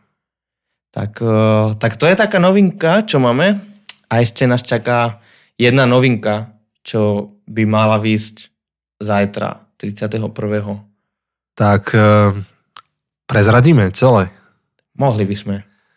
[0.95, 3.59] Tak, uh, tak to je taká novinka, čo máme.
[4.07, 5.19] A ešte nás čaká
[5.59, 6.55] jedna novinka,
[6.87, 8.55] čo by mala výsť
[9.03, 10.31] zajtra, 31.
[11.59, 12.31] Tak uh,
[13.27, 14.31] prezradíme celé.
[14.95, 15.57] Mohli by sme.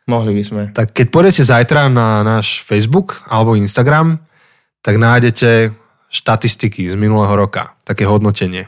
[0.09, 0.63] Mohli by sme.
[0.73, 4.17] Tak keď pôjdete zajtra na náš Facebook alebo Instagram,
[4.81, 5.73] tak nájdete
[6.07, 8.67] štatistiky z minulého roka, také hodnotenie.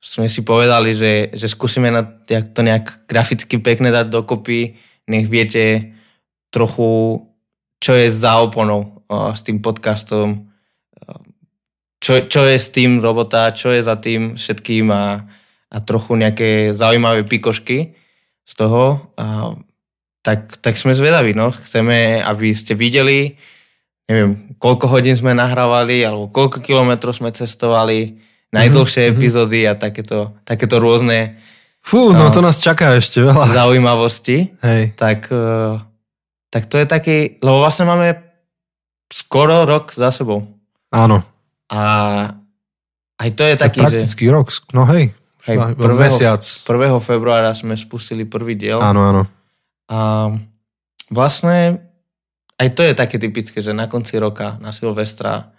[0.00, 5.92] Sme si povedali, že, že skúsime na, to nejak graficky pekne dať dokopy, nech viete
[6.48, 7.20] trochu,
[7.76, 10.50] čo je za oponou uh, s tým podcastom,
[12.00, 15.20] čo, čo je s tým robota, čo je za tým všetkým a,
[15.68, 17.92] a trochu nejaké zaujímavé pikošky
[18.48, 19.12] z toho.
[19.20, 19.54] A,
[20.24, 21.52] tak, tak sme zvedaví, no.
[21.52, 23.36] Chceme, aby ste videli,
[24.10, 28.18] neviem, koľko hodín sme nahrávali, alebo koľko kilometrov sme cestovali,
[28.50, 29.14] najdlhšie mm-hmm.
[29.14, 31.38] epizódy a takéto, takéto rôzne
[31.80, 33.56] Fú, no, no to nás čaká ešte veľa.
[33.56, 34.52] Zaujímavosti.
[34.60, 34.92] Hej.
[35.00, 35.80] Tak, uh,
[36.52, 38.20] tak to je taký, lebo vlastne máme
[39.08, 40.44] skoro rok za sebou.
[40.92, 41.24] Áno.
[41.72, 41.80] A
[43.20, 44.28] aj to je taký, tak že...
[44.28, 45.16] rok, no hej.
[45.48, 46.40] hej prvého, mesiac.
[46.44, 47.00] 1.
[47.00, 48.80] februára sme spustili prvý diel.
[48.80, 49.22] Áno, áno.
[49.88, 50.30] A
[51.08, 51.89] vlastne
[52.60, 55.56] aj to je také typické, že na konci roka, na Silvestra,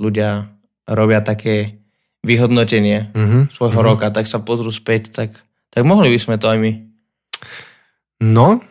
[0.00, 0.48] ľudia
[0.88, 1.84] robia také
[2.24, 3.42] vyhodnotenie mm-hmm.
[3.52, 3.88] svojho mm-hmm.
[3.92, 5.30] roka, tak sa pozrú späť, tak,
[5.68, 6.72] tak mohli by sme to aj my.
[8.24, 8.64] No,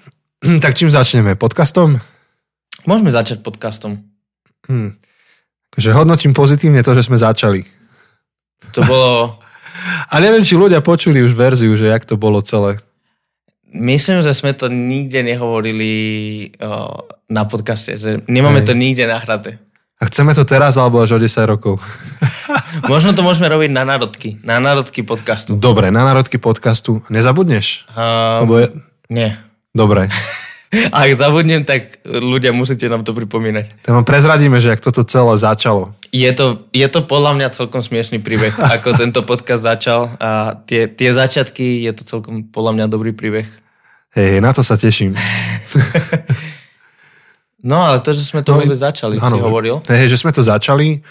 [0.63, 1.37] tak čím začneme?
[1.37, 2.01] Podcastom?
[2.89, 4.01] Môžeme začať podcastom.
[4.65, 4.97] Hm
[5.77, 7.61] že hodnotím pozitívne to, že sme začali.
[8.73, 9.13] To bolo...
[10.11, 12.81] A neviem, či ľudia počuli už verziu, že jak to bolo celé.
[13.69, 15.91] Myslím, že sme to nikde nehovorili
[16.57, 18.67] o, na podcaste, že nemáme Hej.
[18.67, 19.59] to nikde nahraté.
[19.97, 21.81] A chceme to teraz alebo až o 10 rokov?
[22.91, 24.37] Možno to môžeme robiť na národky.
[24.45, 25.57] Na národky podcastu.
[25.57, 27.01] Dobre, na národky podcastu.
[27.09, 27.89] Nezabudneš?
[27.97, 28.67] Um, Lebo je...
[29.09, 29.41] Nie.
[29.73, 30.05] Dobre.
[30.91, 33.87] Ak zabudnem, tak ľudia musíte nám to pripomínať.
[33.87, 35.95] Tak vám prezradíme, že ak toto celé začalo.
[36.11, 40.91] Je to, je to podľa mňa celkom smiešný príbeh, ako tento podcast začal a tie,
[40.91, 43.47] tie začiatky je to celkom podľa mňa dobrý príbeh.
[44.11, 45.15] Hej, na to sa teším.
[47.67, 49.83] No ale to, že sme to no, vôbec začali, áno, si hovoril.
[49.83, 51.03] Hej, že sme to začali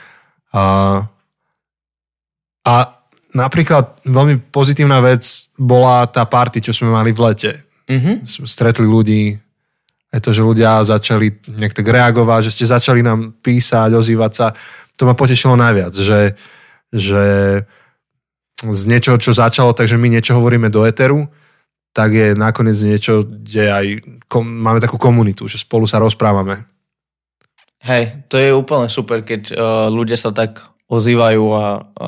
[0.56, 0.64] a,
[2.64, 2.74] a
[3.36, 7.52] napríklad veľmi pozitívna vec bola tá party, čo sme mali v lete.
[7.86, 8.24] Mm-hmm.
[8.48, 9.36] Stretli ľudí,
[10.10, 14.46] aj to, že ľudia začali nejak tak reagovať, že ste začali nám písať, ozývať sa,
[14.96, 16.34] to ma potešilo najviac, že,
[16.88, 17.24] že
[18.64, 21.28] z niečoho, čo začalo, takže my niečo hovoríme do eteru,
[21.96, 23.86] tak je nakoniec niečo, kde aj
[24.28, 26.68] kom, máme takú komunitu, že spolu sa rozprávame.
[27.80, 30.60] Hej, to je úplne super, keď uh, ľudia sa tak
[30.92, 32.04] ozývajú a, a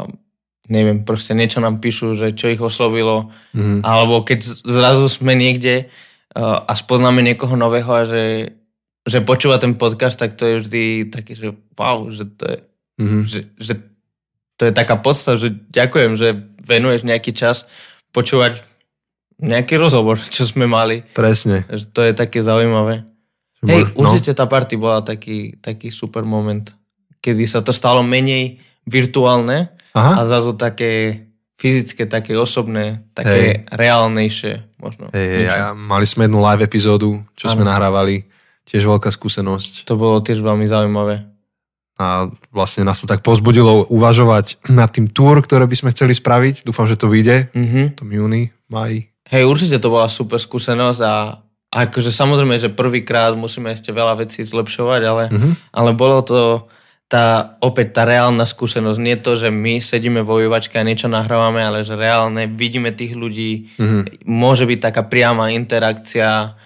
[0.69, 3.81] neviem, proste niečo nám píšu, že čo ich oslovilo, mm.
[3.81, 5.89] alebo keď zrazu sme niekde
[6.39, 8.55] a spoznáme niekoho nového a že,
[9.03, 12.59] že počúva ten podcast, tak to je vždy taký, že wow, že to je,
[13.01, 13.23] mm-hmm.
[13.25, 13.73] že, že
[14.61, 17.65] to je taká podsta, že ďakujem, že venuješ nejaký čas
[18.13, 18.61] počúvať
[19.39, 21.03] nejaký rozhovor, čo sme mali.
[21.15, 21.65] Presne.
[21.71, 23.07] Že to je také zaujímavé.
[23.59, 24.07] Hej, no.
[24.07, 26.63] určite tá party bola taký, taký super moment,
[27.19, 30.23] kedy sa to stalo menej virtuálne Aha.
[30.23, 31.27] a zrazu také
[31.59, 33.75] fyzické, také osobné, také hey.
[33.75, 35.11] reálnejšie možno.
[35.11, 37.55] Hey, hey, mali sme jednu live epizódu, čo ano.
[37.59, 38.31] sme nahrávali,
[38.63, 39.91] tiež veľká skúsenosť.
[39.91, 41.27] To bolo tiež veľmi zaujímavé.
[41.99, 46.63] A vlastne nás to tak pozbudilo uvažovať nad tým túr, ktoré by sme chceli spraviť.
[46.63, 47.99] Dúfam, že to vyjde mm-hmm.
[47.99, 49.11] tom júni, maji.
[49.29, 51.15] Hej, určite to bola super skúsenosť a
[51.69, 55.53] akože samozrejme, že prvýkrát musíme ešte veľa vecí zlepšovať, ale, mm-hmm.
[55.77, 56.41] ale bolo to
[57.09, 58.99] tá, opäť tá reálna skúsenosť.
[59.01, 63.17] Nie to, že my sedíme vo vývačke a niečo nahrávame, ale že reálne vidíme tých
[63.17, 63.73] ľudí.
[63.81, 64.29] Mm-hmm.
[64.29, 66.57] Môže byť taká priama interakcia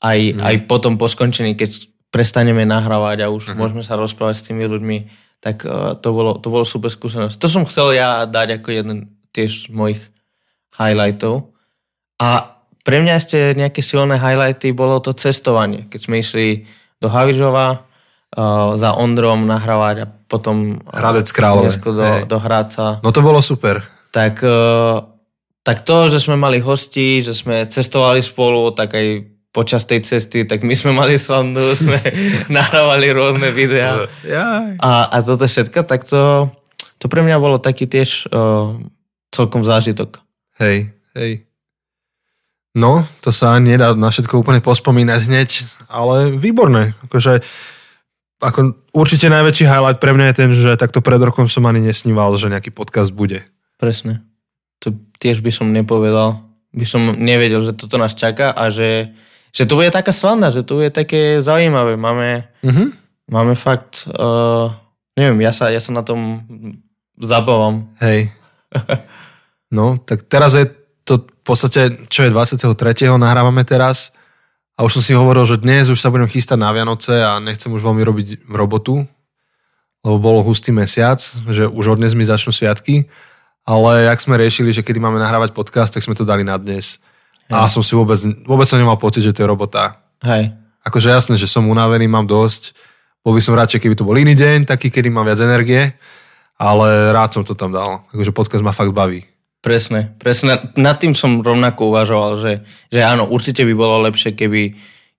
[0.00, 0.40] aj, mm-hmm.
[0.44, 3.60] aj potom po skončení, keď prestaneme nahrávať a už mm-hmm.
[3.60, 4.98] môžeme sa rozprávať s tými ľuďmi.
[5.40, 7.40] Tak uh, to, bolo, to bolo super skúsenosť.
[7.40, 8.98] To som chcel ja dať ako jeden
[9.32, 10.00] tiež z mojich
[10.76, 11.52] highlightov.
[12.20, 15.88] A pre mňa ešte nejaké silné highlighty bolo to cestovanie.
[15.88, 16.68] Keď sme išli
[17.00, 17.90] do Havižova,
[18.36, 21.72] uh, za Ondrom nahrávať a potom Hradec Králové.
[21.74, 22.28] do, Hej.
[22.30, 22.86] do Hradca.
[23.02, 23.82] No to bolo super.
[24.14, 25.02] Tak, uh,
[25.66, 29.06] tak to, že sme mali hosti, že sme cestovali spolu, tak aj
[29.50, 31.98] počas tej cesty, tak my sme mali srandu, sme
[32.46, 34.06] nahrávali rôzne videá.
[34.78, 36.52] A, a toto všetko, tak to,
[37.02, 38.78] to pre mňa bolo taký tiež uh,
[39.34, 40.22] celkom zážitok.
[40.62, 41.49] Hej, hej.
[42.70, 45.50] No, to sa nedá na všetko úplne pospomínať hneď,
[45.90, 46.94] ale výborné.
[47.02, 47.42] Akože,
[48.38, 52.30] ako určite najväčší highlight pre mňa je ten, že takto pred rokom som ani nesníval,
[52.38, 53.42] že nejaký podcast bude.
[53.74, 54.22] Presne.
[54.80, 56.40] To tiež by som nepovedal.
[56.70, 59.10] By som nevedel, že toto nás čaká a že,
[59.50, 61.98] že to bude taká sranda, že to bude také zaujímavé.
[61.98, 62.94] Máme, Mhm.
[63.34, 64.70] máme fakt, uh,
[65.18, 66.46] neviem, ja sa, ja sa na tom
[67.18, 67.90] zabávam.
[67.98, 68.30] Hej.
[69.70, 70.66] No, tak teraz je
[71.40, 72.68] v podstate, čo je 23.
[73.16, 74.12] nahrávame teraz
[74.76, 77.72] a už som si hovoril, že dnes už sa budem chystať na Vianoce a nechcem
[77.72, 79.08] už veľmi robiť robotu,
[80.04, 83.08] lebo bolo hustý mesiac, že už od dnes mi začnú sviatky,
[83.64, 87.00] ale jak sme riešili, že kedy máme nahrávať podcast, tak sme to dali na dnes.
[87.50, 88.16] A som si vôbec,
[88.46, 89.98] vôbec som nemal pocit, že to je robota.
[90.22, 92.72] Hej, Akože jasné, že som unavený, mám dosť.
[93.20, 95.92] Bol by som radšej, keby to bol iný deň, taký, kedy mám viac energie,
[96.56, 98.08] ale rád som to tam dal.
[98.08, 99.28] Akože podcast ma fakt baví.
[99.60, 100.16] Presne.
[100.16, 102.52] Presne nad tým som rovnako uvažoval, že,
[102.88, 104.74] že áno, určite by bolo lepšie, keby,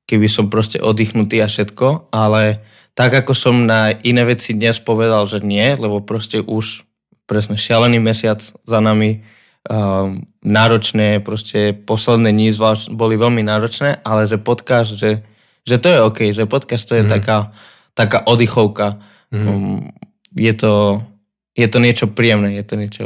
[0.09, 2.61] keby som proste oddychnutý a všetko, ale
[2.97, 6.83] tak ako som na iné veci dnes povedal, že nie, lebo proste už
[7.29, 9.23] presne šialený mesiac za nami,
[9.69, 15.23] um, náročné, proste posledné dní zvlášť boli veľmi náročné, ale že podcast, že,
[15.63, 17.11] že to je OK, že podcast to je mm.
[17.11, 17.55] taká,
[17.95, 18.99] taká oddychovka.
[19.31, 19.47] Mm.
[19.47, 19.79] Um,
[20.35, 20.99] je, to,
[21.55, 23.05] je to niečo príjemné, je to niečo,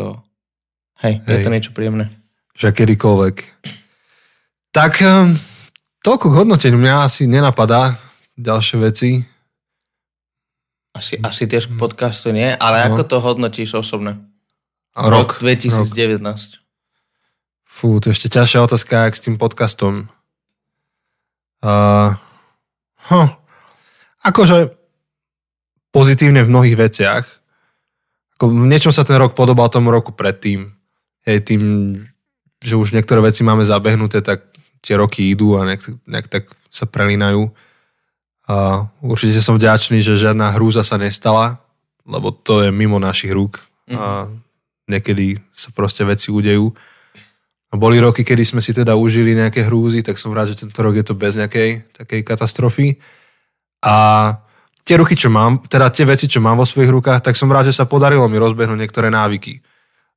[1.04, 1.32] hej, hej.
[1.32, 2.12] je to niečo príjemné.
[2.56, 3.36] Že kedykoľvek.
[4.72, 5.36] Tak um,
[6.04, 6.80] toľko k hodnoteniu.
[6.80, 7.96] Mňa asi nenapadá
[8.36, 9.10] ďalšie veci.
[10.96, 12.96] Asi, asi tiež k podcastu nie, ale No.
[12.96, 14.16] ako to hodnotíš osobne?
[14.96, 15.44] Rok, rok.
[15.44, 16.64] 2019.
[17.68, 20.08] Fú, to je ešte ťažšia otázka, jak s tým podcastom.
[21.60, 22.16] Uh,
[23.12, 23.28] huh.
[24.24, 24.72] Akože
[25.92, 27.26] pozitívne v mnohých veciach.
[28.40, 30.72] Ako v niečom sa ten rok podobal tomu roku predtým.
[31.26, 31.62] Hej, tým,
[32.62, 34.46] že už niektoré veci máme zabehnuté, tak
[34.86, 37.50] tie roky idú a nejak, nejak tak sa prelínajú.
[38.46, 41.58] A určite som vďačný, že žiadna hrúza sa nestala,
[42.06, 43.58] lebo to je mimo našich rúk.
[43.90, 44.30] A
[44.86, 46.70] niekedy sa proste veci udejú.
[47.74, 50.78] A boli roky, kedy sme si teda užili nejaké hrúzy, tak som rád, že tento
[50.86, 53.02] rok je to bez nejakej takej katastrofy.
[53.82, 53.96] A
[54.86, 57.74] tie ruky, čo mám, teda tie veci, čo mám vo svojich rukách, tak som rád,
[57.74, 59.66] že sa podarilo mi rozbehnúť niektoré návyky.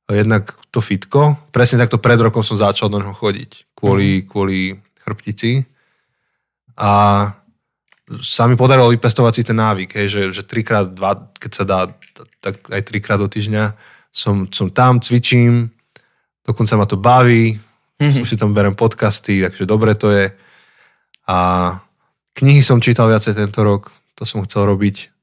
[0.09, 5.65] Jednak to fitko, presne takto pred rokom som začal do neho chodiť, kvôli, kvôli chrbtici.
[6.81, 6.91] A
[8.17, 11.79] sa mi podarilo vypestovať si ten návyk, hej, že, že trikrát, dva, keď sa dá,
[12.41, 13.77] tak aj trikrát do týždňa
[14.09, 15.69] som, som tam, cvičím,
[16.41, 17.61] dokonca ma to baví,
[18.01, 18.25] mm-hmm.
[18.25, 20.33] si tam berem podcasty, takže dobre to je.
[21.29, 21.37] A
[22.33, 25.13] knihy som čítal viacej tento rok, to som chcel robiť.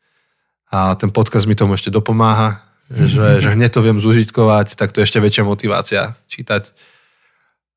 [0.70, 5.02] A ten podcast mi tomu ešte dopomáha, že, že hneď to viem zužitkovať, tak to
[5.02, 6.70] je ešte väčšia motivácia čítať.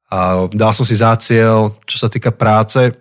[0.10, 2.98] A dal som si za cieľ, čo sa týka práce,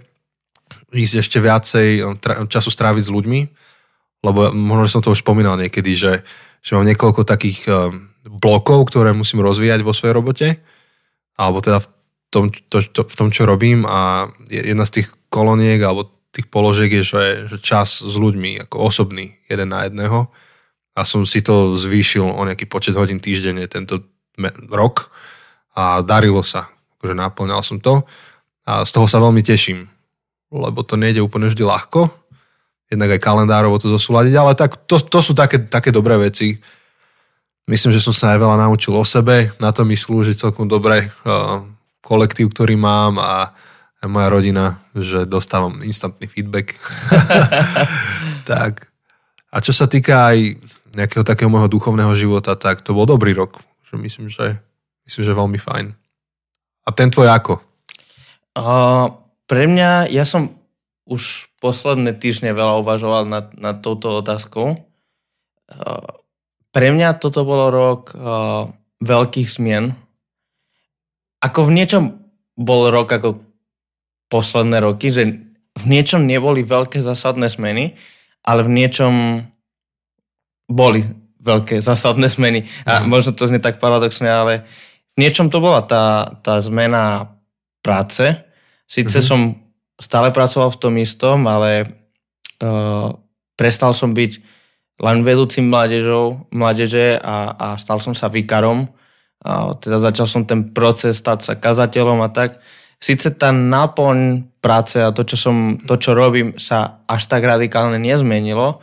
[0.92, 1.88] ísť ešte viacej
[2.20, 3.40] tra- času stráviť s ľuďmi,
[4.24, 6.20] lebo možno, že som to už spomínal niekedy, že,
[6.60, 10.48] že mám niekoľko takých um, blokov, ktoré musím rozvíjať vo svojej robote,
[11.40, 11.88] alebo teda v
[12.28, 16.92] tom, to, to, v tom čo robím a jedna z tých koloniek alebo tých položiek
[17.00, 20.28] je, že, že čas s ľuďmi, ako osobný, jeden na jedného
[20.98, 24.02] a som si to zvýšil o nejaký počet hodín týždenne tento
[24.66, 25.14] rok
[25.78, 26.66] a darilo sa,
[26.98, 28.02] akože naplňal som to
[28.66, 29.86] a z toho sa veľmi teším,
[30.50, 32.10] lebo to nejde úplne vždy ľahko,
[32.90, 36.58] jednak aj kalendárovo to zosúľadiť, ale tak to, to sú také, také dobré veci.
[37.68, 41.12] Myslím, že som sa aj veľa naučil o sebe, na to mi slúži celkom dobre
[41.22, 41.62] uh,
[42.00, 43.52] kolektív, ktorý mám a
[43.98, 44.64] aj moja rodina,
[44.96, 46.80] že dostávam instantný feedback.
[48.48, 48.88] tak.
[49.48, 50.60] A čo sa týka aj
[50.96, 53.60] nejakého takého môjho duchovného života, tak to bol dobrý rok.
[53.88, 54.60] Že myslím, že,
[55.08, 55.86] myslím, že veľmi fajn.
[56.84, 57.54] A ten tvoj ako?
[58.56, 59.12] Uh,
[59.44, 60.56] pre mňa, ja som
[61.08, 64.76] už posledné týždne veľa uvažoval nad, nad touto otázkou.
[65.68, 66.08] Uh,
[66.72, 68.68] pre mňa toto bolo rok uh,
[69.00, 69.96] veľkých zmien.
[71.40, 72.04] Ako v niečom
[72.58, 73.40] bol rok ako
[74.28, 75.22] posledné roky, že
[75.78, 77.94] v niečom neboli veľké zásadné zmeny,
[78.42, 79.14] ale v niečom
[80.68, 81.02] boli
[81.40, 82.68] veľké zásadné zmeny.
[82.84, 83.08] A Mhm.
[83.08, 84.68] možno to znie tak paradoxne, ale
[85.16, 87.34] v niečom to bola tá, tá zmena
[87.82, 88.36] práce.
[88.86, 89.26] Sice Mhm.
[89.26, 89.40] som
[89.98, 91.88] stále pracoval v tom istom, ale
[92.62, 93.10] uh,
[93.54, 94.32] prestal som byť
[94.98, 98.90] len vedúcim mládežou, mládeže a, a stal som sa vikarom.
[99.38, 102.58] A teda začal som ten proces stať sa kazateľom a tak.
[102.98, 107.94] Sice tá náplň práce a to, čo, som, to, čo robím, sa až tak radikálne
[108.02, 108.82] nezmenilo,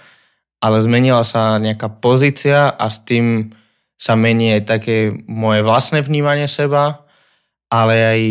[0.66, 3.53] ale zmenila sa nejaká pozícia a s tým
[3.93, 7.05] sa mení aj také moje vlastné vnímanie seba,
[7.70, 8.22] ale aj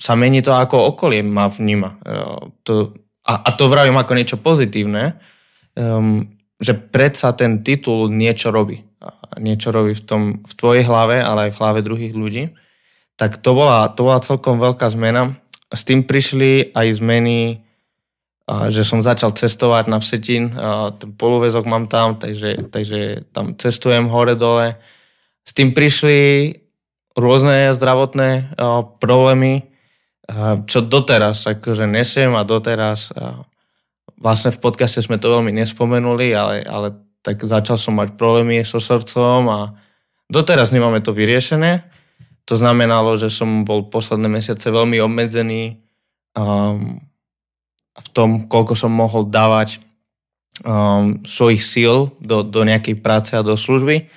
[0.00, 2.00] sa mení to, ako okolie ma vníma.
[2.00, 2.16] E,
[2.64, 2.96] to,
[3.28, 5.20] a, a to vravím ako niečo pozitívne,
[5.76, 6.24] um,
[6.56, 8.80] že predsa ten titul niečo robí.
[9.36, 12.44] Niečo robí v, tom, v tvojej hlave, ale aj v hlave druhých ľudí.
[13.20, 15.36] Tak to bola, to bola celkom veľká zmena.
[15.68, 17.65] S tým prišli aj zmeny,
[18.46, 20.54] že som začal cestovať na Vsetín.
[21.02, 24.78] Ten polovezok mám tam, takže, takže tam cestujem hore-dole.
[25.42, 26.54] S tým prišli
[27.18, 28.54] rôzne zdravotné
[29.02, 29.66] problémy,
[30.66, 33.10] čo doteraz akože nesiem a doteraz
[34.18, 38.78] vlastne v podcaste sme to veľmi nespomenuli, ale, ale tak začal som mať problémy so
[38.78, 39.60] srdcom a
[40.30, 41.82] doteraz nemáme to vyriešené.
[42.46, 45.82] To znamenalo, že som bol posledné mesiace veľmi obmedzený
[46.38, 47.02] um,
[47.96, 49.80] v tom, koľko som mohol dávať
[50.64, 54.08] um, svojich síl do, do nejakej práce a do služby.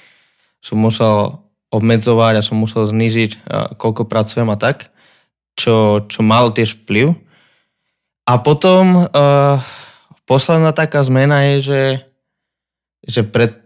[0.59, 1.39] Som musel
[1.71, 4.91] obmedzovať a som musel znižiť, uh, koľko pracujem a tak
[5.59, 7.11] čo, čo malo tiež vplyv.
[8.23, 9.59] A potom uh,
[10.23, 11.83] posledná taká zmena je, že,
[13.03, 13.59] že pred,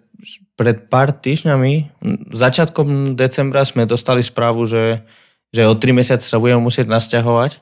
[0.57, 1.93] pred pár týždňami,
[2.33, 5.05] začiatkom decembra sme dostali správu, že,
[5.53, 7.61] že o tri mesiace sa budeme musieť nasťahovať.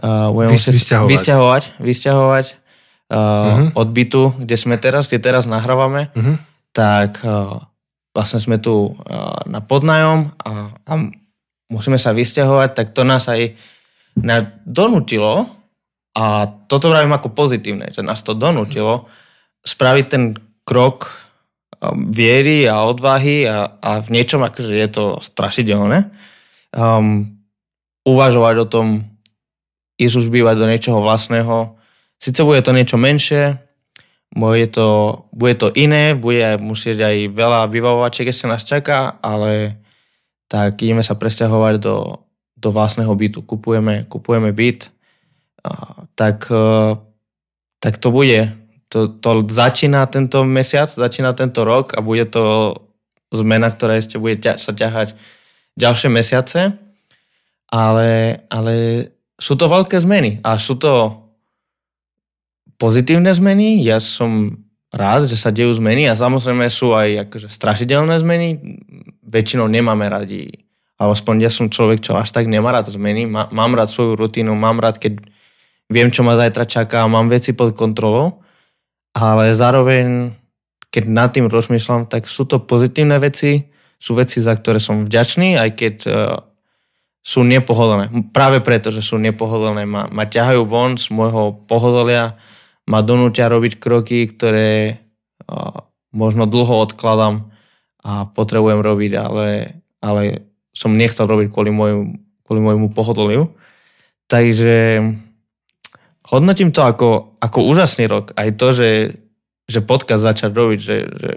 [0.00, 1.62] Uh, budeme Vys, musieť vysťahovať.
[1.82, 3.68] Vysťahovať, uh, uh-huh.
[3.76, 6.08] od bytu, kde sme teraz, kde teraz nahrávame.
[6.16, 6.40] Uh-huh.
[6.72, 7.60] Tak uh,
[8.16, 10.92] vlastne sme tu uh, na podnajom a, a
[11.68, 13.52] musíme sa vysťahovať, tak to nás aj
[14.16, 15.48] nás donútilo,
[16.12, 19.08] a toto vravím ako pozitívne, že nás to donútilo
[19.64, 20.36] spraviť ten
[20.68, 21.08] krok
[21.80, 26.12] um, viery a odvahy a, a v niečom akože je to strašidelné.
[26.76, 27.40] Um,
[28.04, 28.86] uvažovať o tom,
[30.10, 31.78] už bývať do niečoho vlastného.
[32.18, 33.58] Sice bude to niečo menšie,
[34.32, 39.76] bude to, bude to iné, bude musieť aj veľa vybavovačiek ešte nás čaká, ale
[40.48, 42.22] tak ideme sa presťahovať do,
[42.56, 43.44] do vlastného bytu.
[43.44, 44.88] Kupujeme, kupujeme byt,
[46.14, 46.96] tak, e,
[47.78, 48.52] tak to bude.
[48.92, 52.76] To, to začína tento mesiac, začína tento rok a bude to
[53.32, 55.16] zmena, ktorá ešte bude ťa, sa ťahať
[55.80, 56.60] ďalšie mesiace.
[57.72, 58.74] Ale, ale
[59.42, 61.18] sú to veľké zmeny a sú to
[62.78, 63.82] pozitívne zmeny.
[63.82, 64.62] Ja som
[64.94, 68.62] rád, že sa dejú zmeny a samozrejme sú aj akože strašidelné zmeny.
[69.26, 70.62] Väčšinou nemáme radi,
[70.94, 73.26] ale aspoň ja som človek, čo až tak nemá rád zmeny.
[73.26, 75.18] Má, mám rád svoju rutinu, mám rád, keď
[75.90, 78.46] viem, čo ma zajtra čaká, mám veci pod kontrolou,
[79.10, 80.38] ale zároveň,
[80.94, 83.66] keď nad tým rozmýšľam, tak sú to pozitívne veci,
[83.98, 86.14] sú veci, za ktoré som vďačný, aj keď uh,
[87.22, 88.34] sú nepohodlné.
[88.34, 92.34] Práve preto, že sú nepohodlné, ma, ma ťahajú von z môjho pohodolia,
[92.90, 94.98] ma donútia robiť kroky, ktoré
[96.10, 97.46] možno dlho odkladám
[98.02, 102.04] a potrebujem robiť, ale, ale som nechcel robiť kvôli, môjmu,
[102.42, 103.54] kvôli môjmu pohodliu.
[104.26, 105.06] Takže
[106.26, 108.34] hodnotím to ako, ako úžasný rok.
[108.34, 108.90] Aj to, že,
[109.70, 111.32] že podcast začať robiť, že, že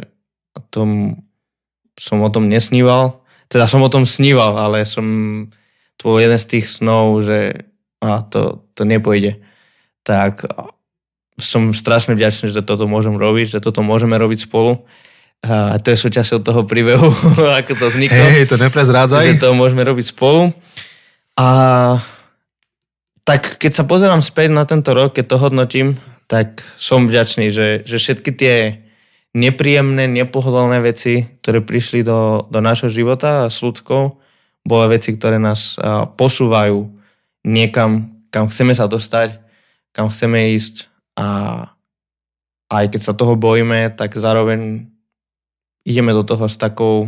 [0.58, 0.90] o tom,
[1.94, 3.22] som o tom nesníval.
[3.46, 5.06] Teda som o tom sníval, ale som
[5.98, 7.68] to bol jeden z tých snov, že
[8.04, 9.42] a to, to nepôjde.
[10.06, 10.46] Tak
[11.36, 14.86] som strašne vďačný, že toto môžem robiť, že toto môžeme robiť spolu.
[15.46, 17.06] A to je súčasťou toho príbehu,
[17.60, 18.18] ako to vzniklo.
[18.18, 19.36] Hej, to neprezrádzaj.
[19.36, 20.56] Že to môžeme robiť spolu.
[21.36, 21.48] A
[23.28, 25.88] tak keď sa pozerám späť na tento rok, keď to hodnotím,
[26.26, 28.56] tak som vďačný, že, že všetky tie
[29.36, 34.18] nepríjemné, nepohodlné veci, ktoré prišli do, do nášho života s ľudskou,
[34.66, 35.78] boli veci, ktoré nás
[36.18, 36.90] posúvajú
[37.46, 39.38] niekam, kam chceme sa dostať,
[39.94, 41.28] kam chceme ísť a
[42.68, 44.90] aj keď sa toho bojíme, tak zároveň
[45.86, 47.08] ideme do toho s takou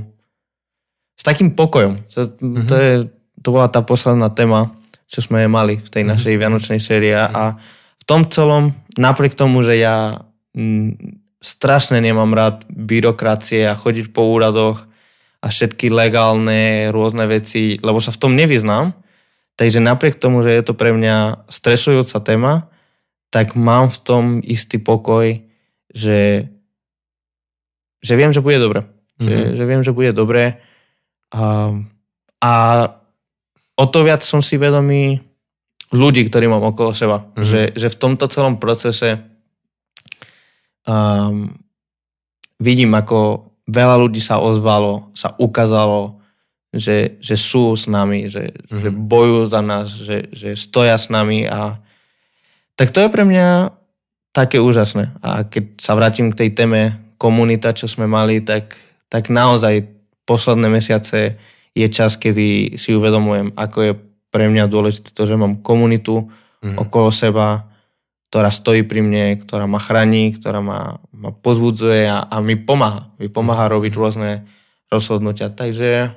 [1.18, 1.98] s takým pokojom.
[2.14, 2.68] To, mm-hmm.
[2.70, 2.94] to, je,
[3.42, 4.70] to bola tá posledná téma,
[5.10, 6.14] čo sme mali v tej mm-hmm.
[6.14, 7.58] našej vianočnej sérii a
[7.98, 10.24] v tom celom, napriek tomu, že ja
[10.56, 10.94] m,
[11.42, 14.87] strašne nemám rád byrokracie a chodiť po úradoch
[15.38, 18.94] a všetky legálne rôzne veci, lebo sa v tom nevyznám,
[19.58, 22.54] takže napriek tomu, že je to pre mňa stresujúca téma,
[23.30, 25.38] tak mám v tom istý pokoj,
[25.94, 26.50] že,
[28.02, 28.82] že viem, že bude dobre.
[29.18, 29.28] Mm-hmm.
[29.28, 29.54] Že, mhm.
[29.54, 30.44] že viem, že bude dobre.
[31.34, 31.74] A,
[32.40, 32.52] a
[33.78, 35.22] o to viac som si vedomý
[35.92, 37.24] ľudí, ktorí mám okolo seba.
[37.24, 37.46] Mm-hmm.
[37.46, 39.22] Že, že v tomto celom procese
[40.88, 41.52] um,
[42.58, 46.18] vidím, ako veľa ľudí sa ozvalo, sa ukázalo,
[46.72, 48.80] že, že sú s nami, že, mm-hmm.
[48.80, 51.80] že bojujú za nás, že, že stoja s nami a
[52.78, 53.74] tak to je pre mňa
[54.32, 55.18] také úžasné.
[55.20, 56.82] A keď sa vrátim k tej téme
[57.18, 58.78] komunita, čo sme mali, tak,
[59.10, 59.90] tak naozaj
[60.30, 61.42] posledné mesiace
[61.74, 63.94] je čas, kedy si uvedomujem, ako je
[64.30, 66.78] pre mňa dôležité to, že mám komunitu mm-hmm.
[66.78, 67.67] okolo seba,
[68.28, 73.08] ktorá stojí pri mne, ktorá ma chráni, ktorá ma, ma pozbudzuje a, a mi pomáha.
[73.18, 74.44] Mi pomáha robiť rôzne
[74.92, 75.48] rozhodnutia.
[75.48, 76.12] Takže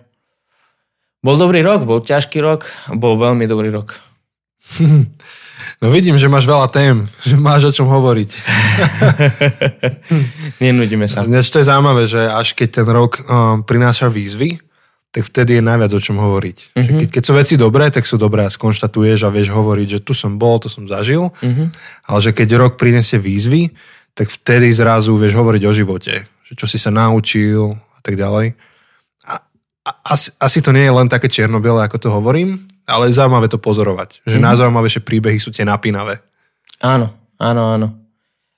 [1.22, 2.66] bol dobrý rok, bol ťažký rok,
[2.98, 3.98] bol veľmi dobrý rok.
[5.80, 8.30] No vidím, že máš veľa tém, že máš o čom hovoriť.
[10.64, 11.24] Nenudíme sa.
[11.24, 14.60] Dnes to je zaujímavé, že až keď ten rok um, prináša výzvy,
[15.10, 16.78] tak vtedy je najviac o čom hovoriť.
[16.78, 16.98] Mm-hmm.
[17.02, 20.14] Keď, keď sú veci dobré, tak sú dobré a skonštatuješ a vieš hovoriť, že tu
[20.14, 21.66] som bol, to som zažil, mm-hmm.
[22.06, 23.74] ale že keď rok prinesie výzvy,
[24.14, 26.14] tak vtedy zrazu vieš hovoriť o živote,
[26.46, 28.54] že čo si sa naučil a tak ďalej.
[29.26, 29.34] A,
[29.82, 33.58] a asi, asi to nie je len také čierno-biele, ako to hovorím, ale zaujímavé to
[33.58, 34.22] pozorovať.
[34.22, 34.46] Že mm-hmm.
[34.46, 36.22] najzaujímavejšie príbehy sú tie napínavé.
[36.86, 37.10] Áno,
[37.42, 37.88] áno, áno.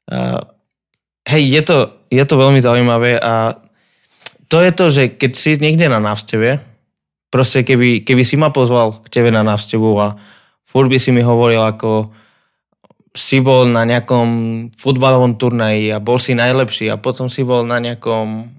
[0.05, 0.37] Uh,
[1.33, 1.77] hej, je to,
[2.13, 3.57] je to veľmi zaujímavé a
[4.53, 6.61] to je to, že keď si niekde na návšteve,
[7.33, 10.21] proste keby, keby si ma pozval k tebe na návštevu a
[10.69, 12.13] furt by si mi hovoril, ako
[13.17, 14.29] si bol na nejakom
[14.77, 18.53] futbalovom turnaji a bol si najlepší a potom si bol na nejakom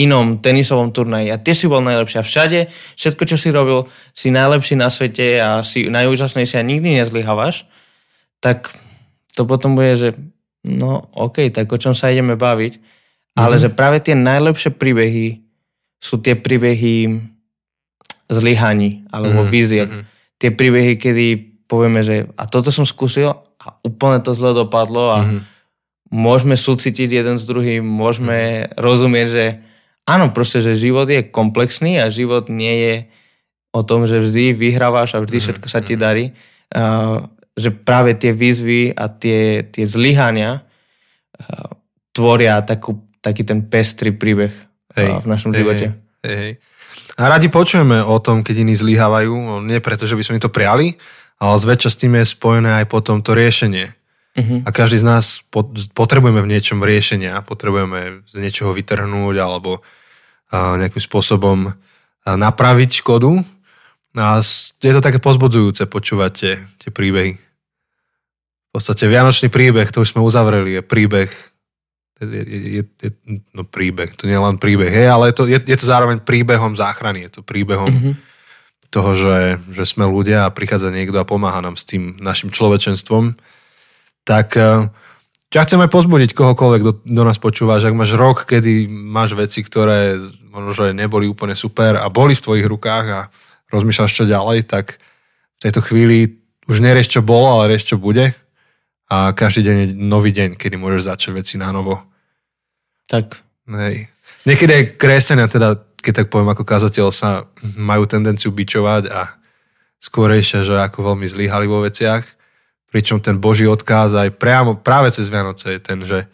[0.00, 2.60] inom tenisovom turnaji a tiež si bol najlepší a všade,
[2.96, 3.84] všetko, čo si robil,
[4.16, 7.68] si najlepší na svete a si najúžasnejší a nikdy nezlyhávaš,
[8.40, 8.72] tak
[9.36, 10.08] to potom bude, že
[10.64, 12.99] no OK, tak o čom sa ideme baviť.
[13.38, 13.62] Ale mhm.
[13.62, 15.44] že práve tie najlepšie príbehy
[16.00, 17.20] sú tie príbehy
[18.30, 19.52] zlyhaní alebo mm-hmm.
[19.52, 19.86] víziev.
[19.90, 20.04] Mm-hmm.
[20.40, 21.26] Tie príbehy, kedy
[21.66, 25.40] povieme, že a toto som skúsil a úplne to zle dopadlo a mm-hmm.
[26.14, 28.80] môžeme súcitiť jeden s druhým, môžeme mm-hmm.
[28.80, 29.44] rozumieť, že
[30.08, 32.94] áno, proste, že život je komplexný a život nie je
[33.70, 35.44] o tom, že vždy vyhrávaš a vždy mm-hmm.
[35.46, 36.00] všetko sa ti mhm.
[36.00, 36.24] darí.
[36.70, 37.26] Uh,
[37.58, 41.74] že práve tie výzvy a tie, tie zlyhania uh,
[42.14, 44.52] tvoria takú, taký ten pestrý príbeh
[44.96, 45.86] hej, v našom hej, živote.
[46.24, 46.52] Hej, hej.
[47.20, 50.48] A radi počujeme o tom, keď iní zlyhávajú, no, nie preto, že by sme to
[50.48, 50.96] priali,
[51.36, 53.92] ale zväčša s tým je spojené aj potom to riešenie.
[54.30, 54.62] Uh-huh.
[54.64, 55.42] A každý z nás
[55.92, 59.82] potrebujeme v niečom riešenia, potrebujeme z niečoho vytrhnúť alebo
[60.52, 61.74] nejakým spôsobom
[62.24, 63.42] napraviť škodu.
[64.18, 64.38] A
[64.82, 67.38] je to také pozbudzujúce počúvať tie, tie príbehy.
[67.38, 71.30] V podstate Vianočný príbeh, to už sme uzavreli, je príbeh
[72.20, 72.42] je,
[72.80, 73.10] je, je,
[73.56, 76.20] no príbeh, to nie je len príbeh, hej, ale je to, je, je to zároveň
[76.20, 78.14] príbehom záchrany, je to príbehom mm-hmm.
[78.92, 79.38] toho, že,
[79.72, 83.40] že sme ľudia a prichádza niekto a pomáha nám s tým našim človečenstvom
[84.24, 84.54] tak
[85.50, 89.34] ťa chcem aj pozbudiť kohokoľvek, kto do nás počúva, že ak máš rok, kedy máš
[89.34, 93.20] veci, ktoré možno, že neboli úplne super a boli v tvojich rukách a
[93.74, 94.98] rozmýšľaš čo ďalej, tak
[95.58, 96.38] v tejto chvíli
[96.70, 98.30] už nerieš, čo bolo, ale rieš, čo bude.
[99.10, 101.98] A každý deň je nový deň, kedy môžeš začať veci na novo.
[103.10, 103.42] Tak.
[103.66, 104.06] Hej.
[104.46, 109.34] Niekedy aj kresťania, teda, keď tak poviem ako kazateľ, sa majú tendenciu bičovať a
[109.98, 112.40] skôrejšie, že ako veľmi zlyhali vo veciach
[112.90, 116.26] Pričom ten Boží odkáz aj priamo, práve cez Vianoce je ten, že,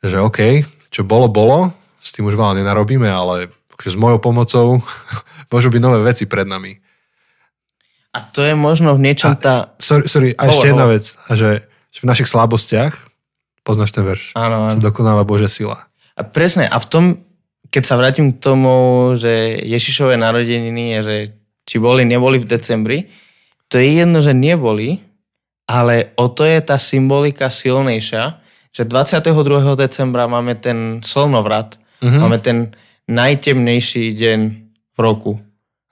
[0.00, 1.68] že OK, čo bolo, bolo,
[2.00, 4.80] s tým už veľa nenarobíme, ale s mojou pomocou
[5.52, 6.80] môžu byť nové veci pred nami.
[8.16, 9.76] A to je možno v niečom tá...
[9.76, 12.92] Sorry, sorry a ešte jedna vec, a že, že v našich slabostiach,
[13.60, 14.72] poznáš ten verš, áno, áno.
[14.72, 15.91] sa dokonáva Božia sila.
[16.16, 17.04] A presne, a v tom,
[17.72, 18.72] keď sa vrátim k tomu,
[19.16, 21.16] že Ježišové narodeniny že
[21.64, 22.98] či boli, neboli v decembri,
[23.72, 25.00] to je jedno, že neboli,
[25.64, 28.42] ale o to je tá symbolika silnejšia,
[28.72, 29.32] že 22.
[29.76, 32.20] decembra máme ten slnovrat, uh-huh.
[32.20, 32.76] máme ten
[33.08, 34.40] najtemnejší deň
[34.92, 35.40] v roku.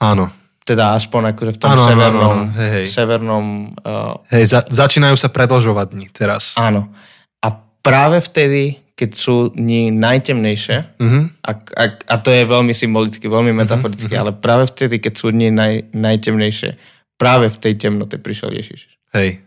[0.01, 0.29] Áno.
[0.65, 2.21] Teda aspoň akože v tom áno, severnom...
[2.21, 2.57] Áno, áno.
[2.57, 2.85] Hej, hej.
[2.89, 3.47] severnom
[3.85, 6.57] uh, hej, za, začínajú sa predlžovať dní teraz.
[6.61, 6.93] Áno.
[7.41, 7.49] A
[7.81, 11.25] práve vtedy, keď sú dni najtemnejšie, uh-huh.
[11.41, 14.29] a, a, a to je veľmi symbolicky, veľmi metaforicky, uh-huh.
[14.29, 16.77] ale práve vtedy, keď sú dni naj, najtemnejšie,
[17.17, 18.93] práve v tej temnote prišiel Ježiš.
[19.17, 19.41] Hej.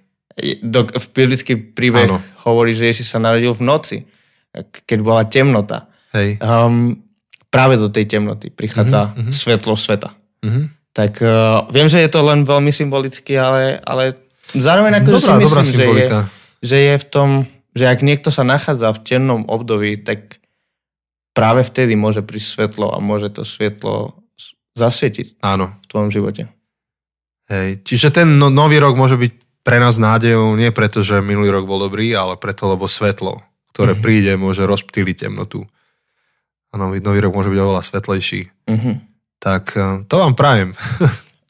[0.65, 2.17] Do, v biblický príbeh ano.
[2.49, 3.97] hovorí, že Ježiš sa narodil v noci,
[4.89, 5.85] keď bola temnota.
[6.17, 6.41] Hej.
[6.41, 6.97] Um,
[7.53, 9.29] práve do tej temnoty prichádza uh-huh.
[9.29, 10.17] svetlo sveta.
[10.41, 10.65] Uh-huh.
[10.97, 14.17] Tak uh, viem, že je to len veľmi symbolicky, ale, ale
[14.57, 16.07] zároveň ako dobrá, si myslím, že je,
[16.65, 17.29] že je v tom,
[17.73, 20.41] že ak niekto sa nachádza v temnom období, tak
[21.33, 24.17] práve vtedy môže prísť svetlo a môže to svetlo
[24.77, 25.73] zasvietiť Áno.
[25.73, 26.49] v tvojom živote.
[27.49, 27.85] Hej.
[27.85, 29.31] Čiže ten no, nový rok môže byť
[29.63, 33.95] pre nás nádejou nie preto, že minulý rok bol dobrý, ale preto, lebo svetlo, ktoré
[33.95, 35.63] príde, môže rozptýliť temnotu.
[36.73, 38.41] A nový, nový rok môže byť oveľa svetlejší.
[38.69, 38.91] Mhm.
[39.39, 40.71] Tak eh, to vám prajem.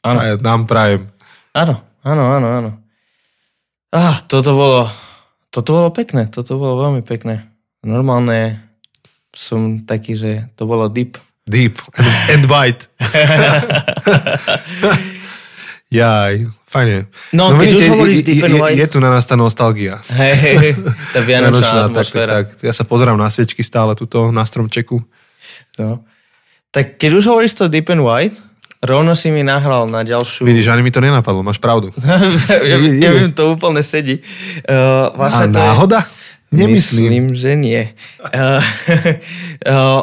[0.04, 0.20] Áno.
[0.46, 1.08] Nám prajem.
[1.54, 2.70] Áno, áno, áno, áno.
[3.94, 4.90] Ah, toto bolo,
[5.54, 7.46] toto bolo pekné, toto bolo veľmi pekné.
[7.80, 8.58] Normálne
[9.30, 11.14] som taký, že to bolo deep.
[11.46, 12.88] Deep and, and white.
[15.94, 16.34] Jaj,
[16.66, 17.06] fajne.
[17.30, 19.36] No, keď už vidíte, hovoríš je- deep and je- white- Je tu na nás tá
[19.36, 20.00] nostalgia.
[20.10, 20.72] Hej, hej,
[21.14, 22.32] tá vianočná Vianočná, tak, atmosféra.
[22.34, 24.98] tak, ja sa pozerám na sviečky stále tuto na stromčeku.
[25.78, 26.02] No.
[26.72, 28.34] Tak keď už hovoríš to deep and white,
[28.84, 30.44] rovno si mi nahral na ďalšiu...
[30.44, 31.88] Vidíš, ani mi to nenapadlo, máš pravdu.
[31.96, 34.20] ja, ja viem, to úplne sedí.
[34.62, 36.04] Uh, A vlastne je- náhoda?
[36.48, 37.10] Nemyslím.
[37.10, 37.82] Myslím, že nie.
[38.22, 38.62] Uh,
[39.66, 40.00] uh,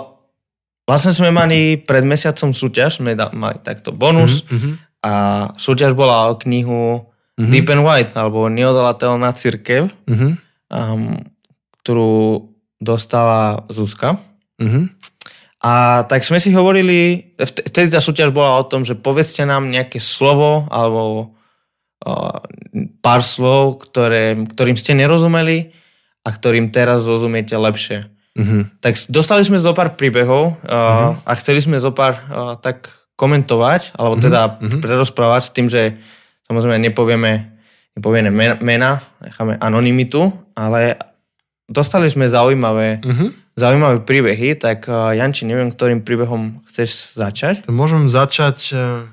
[0.84, 4.72] vlastne sme mali pred mesiacom súťaž, sme da- mali takto bonus Mhm,
[5.02, 5.14] a
[5.56, 11.18] súťaž bola o knihu Deep and White, alebo Neodolateľná církev, mhm, um,
[11.80, 12.46] ktorú
[12.78, 14.22] dostala Zuzka.
[14.62, 15.01] mhm.
[15.62, 19.70] A tak sme si hovorili, vt- vtedy tá súťaž bola o tom, že povedzte nám
[19.70, 21.38] nejaké slovo alebo
[22.01, 22.41] uh,
[22.99, 25.70] pár slov, ktoré, ktorým ste nerozumeli
[26.26, 28.09] a ktorým teraz rozumiete lepšie.
[28.34, 28.82] Mhm.
[28.82, 33.93] Tak dostali sme zo pár príbehov uh, a chceli sme zo pár uh, tak komentovať,
[34.01, 34.82] alebo teda mhm.
[34.82, 35.93] prerozprávať s tým, že
[36.49, 37.53] samozrejme nepovieme,
[37.93, 40.97] nepovieme men- mena, necháme anonymitu, ale
[41.70, 43.51] dostali sme zaujímavé, Mhm.
[43.62, 47.70] Zaujímavé príbehy, tak uh, Janči, neviem, ktorým príbehom chceš začať?
[47.70, 49.05] To môžem začať eh,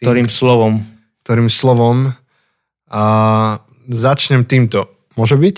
[0.00, 0.80] tým, Ktorým slovom?
[1.20, 2.16] ktorým slovom
[2.90, 3.02] a
[3.86, 4.90] začnem týmto.
[5.14, 5.56] Môže byť?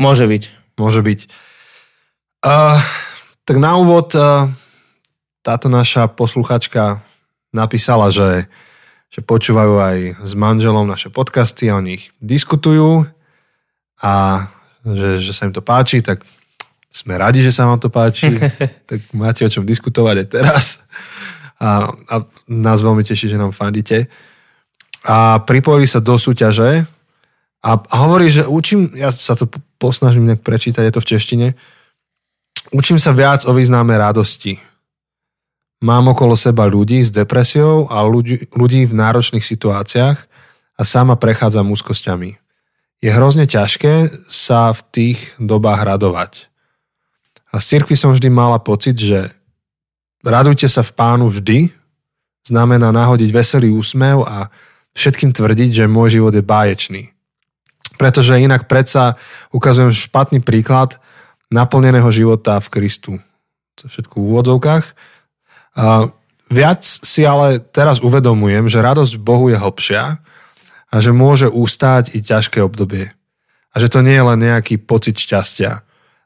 [0.00, 0.42] Môže byť.
[0.80, 1.20] Môže byť.
[2.40, 2.80] Uh,
[3.44, 4.48] tak na úvod uh,
[5.44, 7.04] táto naša posluchačka
[7.52, 8.48] napísala, že,
[9.12, 13.04] že počúvajú aj s manželom naše podcasty a o nich diskutujú
[14.00, 14.46] a
[14.84, 16.24] že, že sa im to páči, tak
[16.94, 18.30] sme radi, že sa vám to páči,
[18.88, 20.66] tak máte o čom diskutovať aj teraz.
[21.58, 22.14] A, a
[22.46, 24.06] nás veľmi teší, že nám fandíte.
[25.02, 26.86] A pripojili sa do súťaže
[27.64, 31.10] a, a hovorí, že učím, ja sa to po- posnažím nejak prečítať, je to v
[31.16, 31.48] češtine,
[32.70, 34.62] učím sa viac o význame radosti.
[35.84, 40.18] Mám okolo seba ľudí s depresiou a ľudí, ľudí v náročných situáciách
[40.80, 42.40] a sama prechádzam úzkosťami.
[43.04, 46.53] Je hrozne ťažké sa v tých dobách radovať.
[47.54, 49.30] A z cirkvi som vždy mala pocit, že
[50.26, 51.70] radujte sa v pánu vždy
[52.42, 54.50] znamená nahodiť veselý úsmev a
[54.98, 57.02] všetkým tvrdiť, že môj život je báječný.
[57.94, 59.14] Pretože inak predsa
[59.54, 60.98] ukazujem špatný príklad
[61.46, 63.12] naplneného života v Kristu.
[63.78, 64.84] To všetko v úvodzovkách.
[65.78, 66.10] A
[66.50, 70.18] viac si ale teraz uvedomujem, že radosť v Bohu je hlbšia
[70.90, 73.14] a že môže ustáť i ťažké obdobie.
[73.70, 75.83] A že to nie je len nejaký pocit šťastia.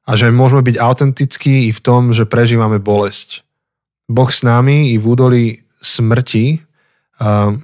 [0.08, 3.44] A že môžeme byť autentickí i v tom, že prežívame bolesť.
[4.08, 5.46] Boh s nami i v údolí
[5.84, 6.64] smrti
[7.20, 7.60] a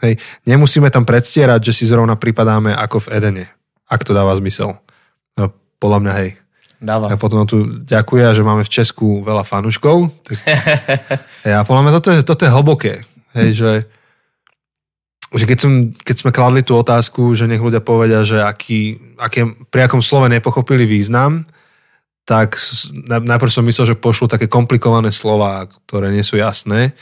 [0.00, 0.16] Hej,
[0.48, 3.44] nemusíme tam predstierať, že si zrovna pripadáme ako v Edene,
[3.84, 4.80] ak to dáva zmysel.
[5.36, 6.30] No, podľa mňa hej.
[6.80, 7.12] Dáva.
[7.12, 10.08] A potom tu ďakuje, že máme v Česku veľa fanúškov.
[10.24, 10.36] Tak,
[11.44, 12.92] hej, a podľa mňa toto je, toto je hlboké.
[13.36, 13.72] Hej, že,
[15.36, 19.52] že keď, som, keď sme kladli tú otázku, že nech ľudia povedia, že aký, aké,
[19.68, 21.44] pri akom slove nepochopili význam,
[22.30, 22.54] tak
[23.10, 26.94] najprv som myslel, že pošlu také komplikované slova, ktoré nie sú jasné.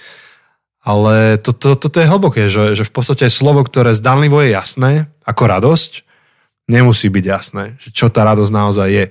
[0.80, 5.12] Ale to, to, toto je hlboké, že, že v podstate slovo, ktoré zdanlivo je jasné,
[5.28, 6.00] ako radosť,
[6.72, 9.06] nemusí byť jasné, že čo tá radosť naozaj je.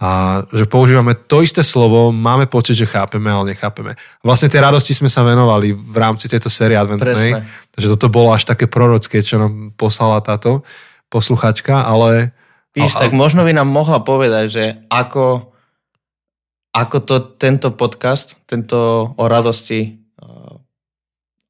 [0.00, 3.94] A že používame to isté slovo, máme pocit, že chápeme, ale nechápeme.
[4.24, 7.38] Vlastne tej radosti sme sa venovali v rámci tejto série adventnej.
[7.38, 7.70] Presne.
[7.70, 10.66] Takže toto bolo až také prorocké, čo nám poslala táto
[11.12, 12.34] posluchačka, ale
[12.78, 15.50] A- tak možno by nám mohla povedať, že ako,
[16.70, 20.54] ako to tento podcast, tento o radosti, uh,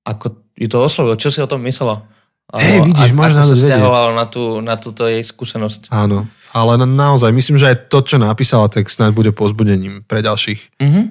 [0.08, 2.08] ako ju to oslovil, čo si o tom myslela?
[2.50, 5.92] Hej, vidíš, máš ako sa vzťahovalo na, tú, na túto jej skúsenosť.
[5.92, 6.26] áno.
[6.50, 10.82] Ale na, naozaj, myslím, že aj to, čo napísala, tak snáď bude pozbudením pre ďalších.
[10.82, 11.02] Mhm.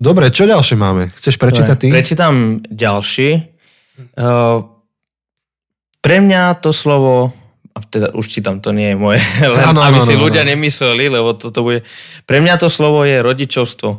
[0.00, 1.12] Dobre, čo ďalšie máme?
[1.16, 1.86] Chceš prečítať ty?
[1.88, 3.28] Dobre, Prečítam ďalší.
[4.16, 4.64] Uh,
[6.00, 7.36] pre mňa to slovo,
[7.70, 9.22] a teda už čítam, to nie je moje,
[9.54, 10.50] len Áno, aby áno, si áno, ľudia áno.
[10.54, 11.86] nemysleli, lebo toto bude...
[12.26, 13.90] Pre mňa to slovo je rodičovstvo.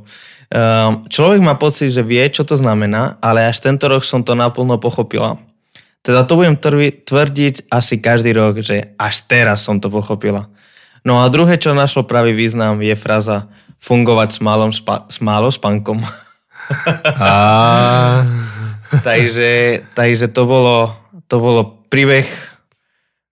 [0.52, 4.36] Um, človek má pocit, že vie, čo to znamená, ale až tento rok som to
[4.36, 5.40] naplno pochopila.
[6.04, 6.58] Teda to budem
[7.08, 10.52] tvrdiť asi každý rok, že až teraz som to pochopila.
[11.08, 13.48] No a druhé, čo našlo pravý význam, je fraza
[13.80, 16.04] fungovať s, malom spa- s málo spánkom.
[17.16, 17.32] A...
[19.08, 20.92] takže, takže to bolo,
[21.32, 22.28] to bolo príbeh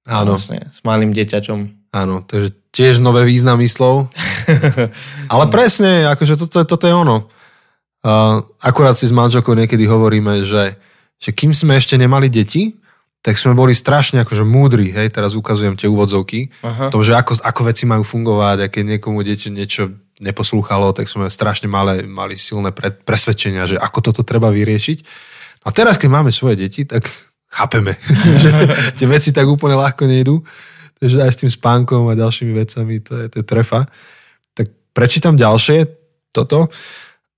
[0.09, 0.33] Áno.
[0.33, 1.93] vlastne, s malým dieťaťom.
[1.93, 4.09] Áno, takže tiež nové významy slov.
[5.33, 7.29] Ale presne, akože toto, toto je ono.
[8.01, 10.77] Uh, akurát si s manželkou niekedy hovoríme, že,
[11.21, 12.79] že kým sme ešte nemali deti,
[13.19, 16.87] tak sme boli strašne akože múdri, hej, teraz ukazujem tie úvodzovky, Aha.
[16.87, 19.91] tom, že ako, ako veci majú fungovať, a keď niekomu dieťa niečo
[20.23, 25.03] neposlúchalo, tak sme strašne mali, mali silné pre, presvedčenia, že ako toto treba vyriešiť.
[25.67, 27.11] A teraz, keď máme svoje deti, tak
[27.49, 27.97] chápeme,
[28.41, 28.49] že
[28.95, 30.45] tie veci tak úplne ľahko nejdú.
[30.99, 33.87] Takže aj s tým spánkom a ďalšími vecami, to je, to je trefa.
[34.51, 35.87] Tak prečítam ďalšie
[36.31, 36.69] toto.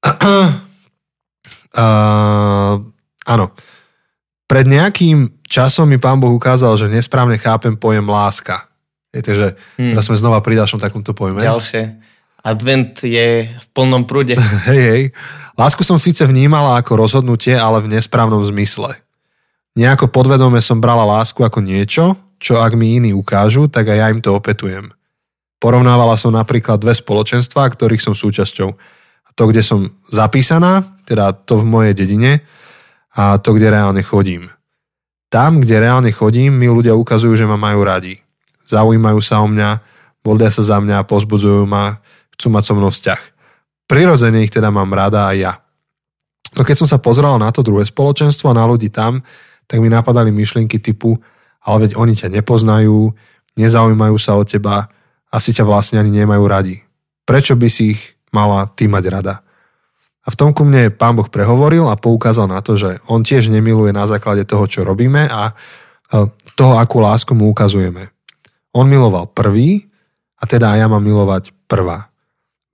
[1.72, 2.84] Uh,
[3.24, 3.56] áno.
[4.44, 8.68] Pred nejakým časom mi pán Boh ukázal, že nesprávne chápem pojem láska.
[9.08, 9.48] Viete, že
[9.80, 9.96] hmm.
[9.96, 11.40] teraz sme znova pri ďalšom takomto pojme.
[11.40, 11.84] Ďalšie.
[12.42, 14.36] Advent je v plnom prúde.
[14.68, 15.04] Hej, hej.
[15.56, 18.98] Lásku som síce vnímala ako rozhodnutie, ale v nesprávnom zmysle.
[19.72, 24.08] Nejako podvedome som brala lásku ako niečo, čo ak mi iní ukážu, tak aj ja
[24.12, 24.92] im to opetujem.
[25.62, 28.70] Porovnávala som napríklad dve spoločenstvá, ktorých som súčasťou.
[29.32, 32.44] To, kde som zapísaná, teda to v mojej dedine,
[33.16, 34.52] a to, kde reálne chodím.
[35.32, 38.20] Tam, kde reálne chodím, mi ľudia ukazujú, že ma majú radi.
[38.68, 39.80] Zaujímajú sa o mňa,
[40.28, 42.04] modlia sa za mňa, pozbudzujú ma,
[42.36, 43.22] chcú mať so mnou vzťah.
[43.88, 45.54] Prirodzene ich teda mám rada aj ja.
[46.56, 49.24] No keď som sa pozrel na to druhé spoločenstvo a na ľudí tam,
[49.72, 51.16] tak mi napadali myšlienky typu,
[51.64, 53.16] ale veď oni ťa nepoznajú,
[53.56, 54.92] nezaujímajú sa o teba,
[55.32, 56.84] asi ťa vlastne ani nemajú radi.
[57.24, 58.02] Prečo by si ich
[58.36, 59.40] mala ty mať rada?
[60.22, 63.48] A v tom ku mne pán Boh prehovoril a poukázal na to, že on tiež
[63.48, 65.56] nemiluje na základe toho, čo robíme a
[66.60, 68.12] toho, akú lásku mu ukazujeme.
[68.76, 69.88] On miloval prvý
[70.38, 72.12] a teda aj ja mám milovať prvá.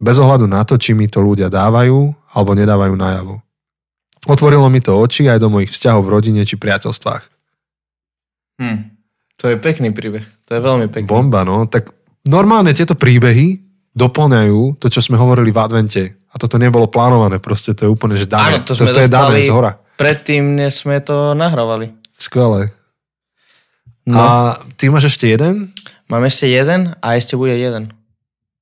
[0.01, 3.46] Bez ohľadu na to, či mi to ľudia dávajú alebo nedávajú najavo.
[4.27, 7.23] Otvorilo mi to oči aj do mojich vzťahov v rodine či priateľstvách.
[8.59, 8.79] Hm.
[9.37, 10.25] To je pekný príbeh.
[10.49, 11.07] To je veľmi pekný.
[11.07, 11.69] Bomba, no.
[11.69, 11.93] Tak
[12.25, 13.63] normálne tieto príbehy
[13.93, 16.03] doplňajú to, čo sme hovorili v advente.
[16.27, 18.61] A toto nebolo plánované, proste to je úplne, že dáme.
[18.61, 19.79] Áno, to, sme to, to je dané z hora.
[19.97, 21.93] Predtým, než sme to nahrávali.
[22.13, 22.73] Skvelé.
[24.05, 24.17] No.
[24.17, 24.25] A
[24.77, 25.73] ty máš ešte jeden?
[26.09, 27.93] Mám ešte jeden a ešte bude jeden.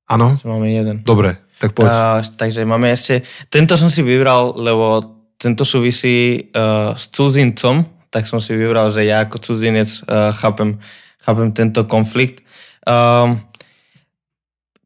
[0.07, 0.37] Áno?
[0.43, 1.01] Máme jeden.
[1.03, 1.87] Dobre, tak poď.
[1.89, 3.25] Uh, takže máme ešte...
[3.47, 9.03] Tento som si vybral, lebo tento súvisí uh, s cudzincom, tak som si vybral, že
[9.03, 10.79] ja ako cudzinec uh, chápem,
[11.19, 12.45] chápem tento konflikt.
[12.87, 13.43] Um,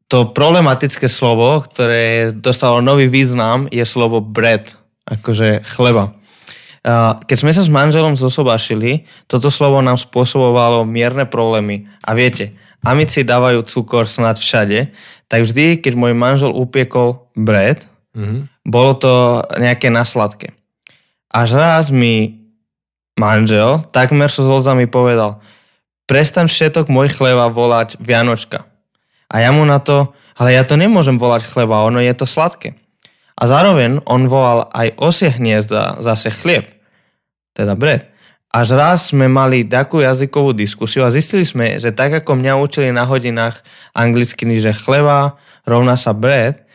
[0.09, 4.73] to problematické slovo, ktoré dostalo nový význam, je slovo bread,
[5.05, 6.17] akože chleba.
[7.27, 11.91] Keď sme sa s manželom zosobášili, toto slovo nám spôsobovalo mierne problémy.
[12.07, 14.95] A viete, amici dávajú cukor snad všade,
[15.27, 17.85] tak vždy, keď môj manžel upiekol bread,
[18.15, 18.41] mm-hmm.
[18.65, 19.13] bolo to
[19.57, 20.55] nejaké nasladké.
[21.29, 22.39] Až raz mi
[23.19, 25.43] manžel takmer so zlzami povedal,
[26.09, 28.65] prestan všetok môj chleba volať Vianočka.
[29.29, 32.73] A ja mu na to, ale ja to nemôžem volať chleba, ono je to sladké.
[33.39, 36.65] A zároveň on volal aj osie hniezda, zase chlieb,
[37.53, 38.09] teda bread.
[38.49, 42.89] Až raz sme mali takú jazykovú diskusiu a zistili sme, že tak ako mňa učili
[42.89, 43.61] na hodinách
[43.93, 45.37] anglicky, že chleba
[45.69, 46.65] rovná sa bread,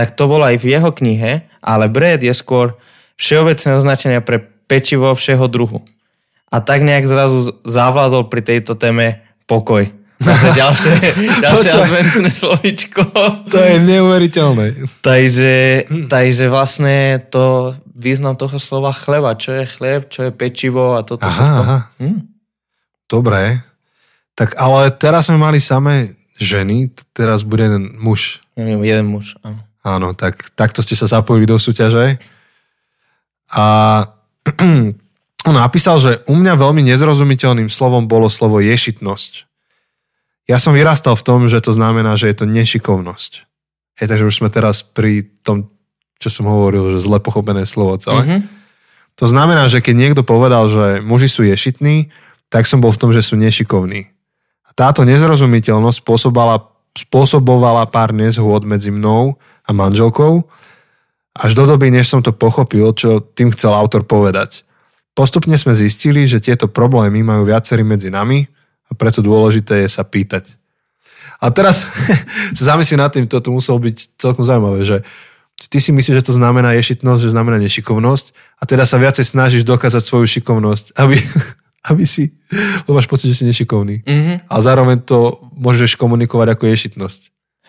[0.00, 2.72] tak to bolo aj v jeho knihe, ale bread je skôr
[3.20, 5.84] všeobecné označenie pre pečivo všeho druhu.
[6.48, 9.92] A tak nejak zrazu zavládol pri tejto téme pokoj.
[10.16, 10.94] Zase ďalšie,
[11.44, 13.00] ďalšie adventné slovičko.
[13.52, 14.88] To je neuveriteľné.
[15.04, 19.36] takže, takže vlastne to význam toho slova chleba.
[19.36, 21.60] Čo je chleb, čo je pečivo a toto aha, všetko.
[21.60, 21.78] Aha.
[22.00, 22.18] Hm?
[23.04, 23.40] Dobre.
[24.32, 28.40] Tak ale teraz sme mali samé ženy, teraz bude jeden muž.
[28.56, 29.60] Jeden muž, áno.
[29.80, 32.20] Áno, tak takto ste sa zapojili do súťaže.
[33.50, 33.66] A
[35.48, 39.48] on napísal, že u mňa veľmi nezrozumiteľným slovom bolo slovo ješitnosť.
[40.50, 43.46] Ja som vyrastal v tom, že to znamená, že je to nešikovnosť.
[44.02, 45.70] Hej, takže už sme teraz pri tom,
[46.20, 48.20] čo som hovoril, že zle pochopené slovo celé.
[48.24, 48.40] Mm-hmm.
[49.20, 52.08] To znamená, že keď niekto povedal, že muži sú ješitní,
[52.48, 54.08] tak som bol v tom, že sú nešikovní.
[54.64, 56.66] A táto nezrozumiteľnosť spôsobovala,
[56.96, 59.36] spôsobovala pár nezhôd medzi mnou
[59.70, 60.42] a manželkou,
[61.30, 64.66] až do doby, než som to pochopil, čo tým chcel autor povedať.
[65.14, 68.50] Postupne sme zistili, že tieto problémy majú viacerí medzi nami
[68.90, 70.58] a preto dôležité je sa pýtať.
[71.40, 71.86] A teraz
[72.58, 74.96] sa zamyslí nad tým, toto muselo byť celkom zaujímavé, že
[75.70, 78.26] ty si myslíš, že to znamená ješitnosť, že znamená nešikovnosť
[78.58, 81.16] a teda sa viacej snažíš dokázať svoju šikovnosť, aby,
[81.90, 82.34] aby si,
[82.84, 84.02] lebo máš pocit, že si nešikovný.
[84.02, 84.36] Mm-hmm.
[84.50, 87.20] A zároveň to môžeš komunikovať ako ješitnosť.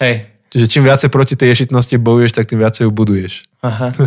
[0.02, 0.41] Hej.
[0.52, 3.48] Čiže čím viacej proti tej ješitnosti bojuješ, tak tým viacej ju buduješ.
[3.64, 3.96] Aha.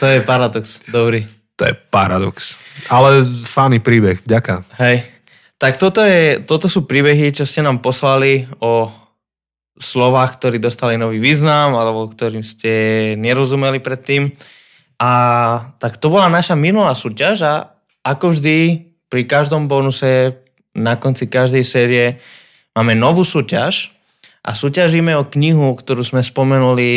[0.00, 0.80] To je paradox.
[0.88, 1.28] Dobrý.
[1.60, 2.56] To je paradox.
[2.88, 4.16] Ale fány príbeh.
[4.24, 4.64] Ďaká.
[4.80, 5.04] Hej.
[5.60, 8.88] tak toto, je, toto sú príbehy, čo ste nám poslali o
[9.76, 14.32] slovách, ktorí dostali nový význam alebo ktorým ste nerozumeli predtým.
[14.96, 15.12] A
[15.82, 17.54] tak to bola naša minulá súťaž a
[18.06, 20.38] ako vždy pri každom bonuse
[20.74, 22.04] na konci každej série
[22.74, 23.94] máme novú súťaž
[24.44, 26.88] a súťažíme o knihu, ktorú sme spomenuli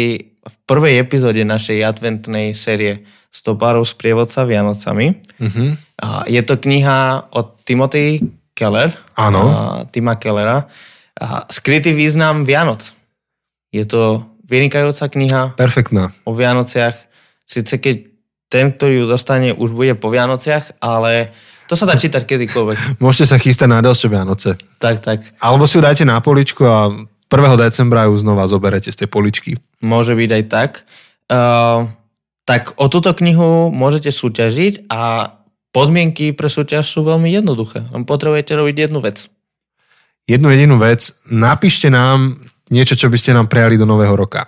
[0.44, 5.24] v prvej epizóde našej adventnej série Stopárov z prievodca Vianocami.
[5.40, 5.66] Mhm.
[6.04, 8.20] A je to kniha od Timothy
[8.52, 8.92] Keller.
[9.16, 9.42] Áno.
[9.94, 10.68] Tima Kellera.
[11.18, 12.94] A Skrytý význam Vianoc.
[13.74, 16.14] Je to vynikajúca kniha Perfektná.
[16.24, 16.96] o Vianociach.
[17.48, 18.08] Sice keď
[18.48, 21.36] ten, ktorý ju dostane, už bude po Vianociach, ale
[21.68, 23.02] to sa dá čítať kedykoľvek.
[23.04, 24.56] Môžete sa chystať na ďalšie Vianoce.
[24.80, 25.20] Tak, tak.
[25.44, 26.92] Alebo si ju dajte na poličku a
[27.28, 27.60] 1.
[27.60, 29.52] decembra ju znova zoberete z tej poličky.
[29.84, 30.72] Môže byť aj tak.
[31.28, 31.92] Uh,
[32.48, 35.36] tak o túto knihu môžete súťažiť a
[35.76, 37.84] podmienky pre súťaž sú veľmi jednoduché.
[37.92, 39.28] Len potrebujete robiť jednu vec.
[40.28, 42.40] Jednu jedinú vec, napíšte nám
[42.72, 44.48] niečo, čo by ste nám prijali do nového roka.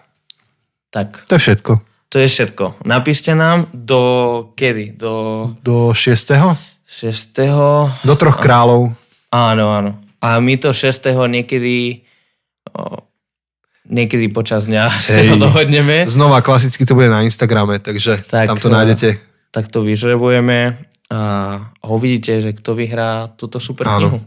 [0.91, 1.71] Tak, To je všetko.
[2.09, 2.83] to je všetko.
[2.83, 4.01] Napíšte nám do
[4.57, 4.95] kedy?
[4.97, 5.13] Do
[5.61, 6.35] Do 6.
[6.83, 8.03] 6.
[8.03, 8.91] Do troch kráľov.
[9.29, 9.91] Áno, áno.
[10.19, 11.05] A my to 6.
[11.29, 12.03] niekedy
[13.89, 16.05] niekedy počas dňa sa dohodneme.
[16.05, 19.09] Znova klasicky to bude na Instagrame, takže Tak, tam to eh, nájdete.
[19.49, 20.77] Tak to vyžrebujeme
[21.09, 21.19] a
[21.89, 24.21] uvidíte, že kto vyhrá túto super knihu.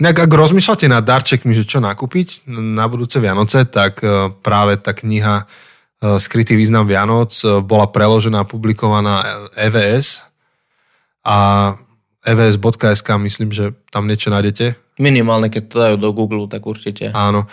[0.00, 4.96] Inak ak rozmýšľate nad darčekmi, že čo nakúpiť na budúce Vianoce, tak eh, práve tá
[4.96, 9.22] kniha eh, Skrytý význam Vianoc bola preložená a publikovaná
[9.60, 10.24] EVS
[11.22, 11.38] a
[12.22, 14.78] E evs.sk myslím, že tam niečo nájdete.
[15.02, 17.10] Minimálne, keď to dajú do Google, tak určite.
[17.10, 17.50] Áno.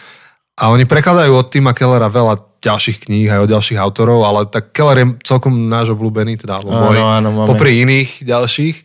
[0.59, 4.75] A oni prekladajú od Tima Kellera veľa ďalších kníh aj od ďalších autorov, ale tak
[4.75, 8.75] Keller je celkom náš obľúbený, teda alebo môj, Áno, popri iných ďalších.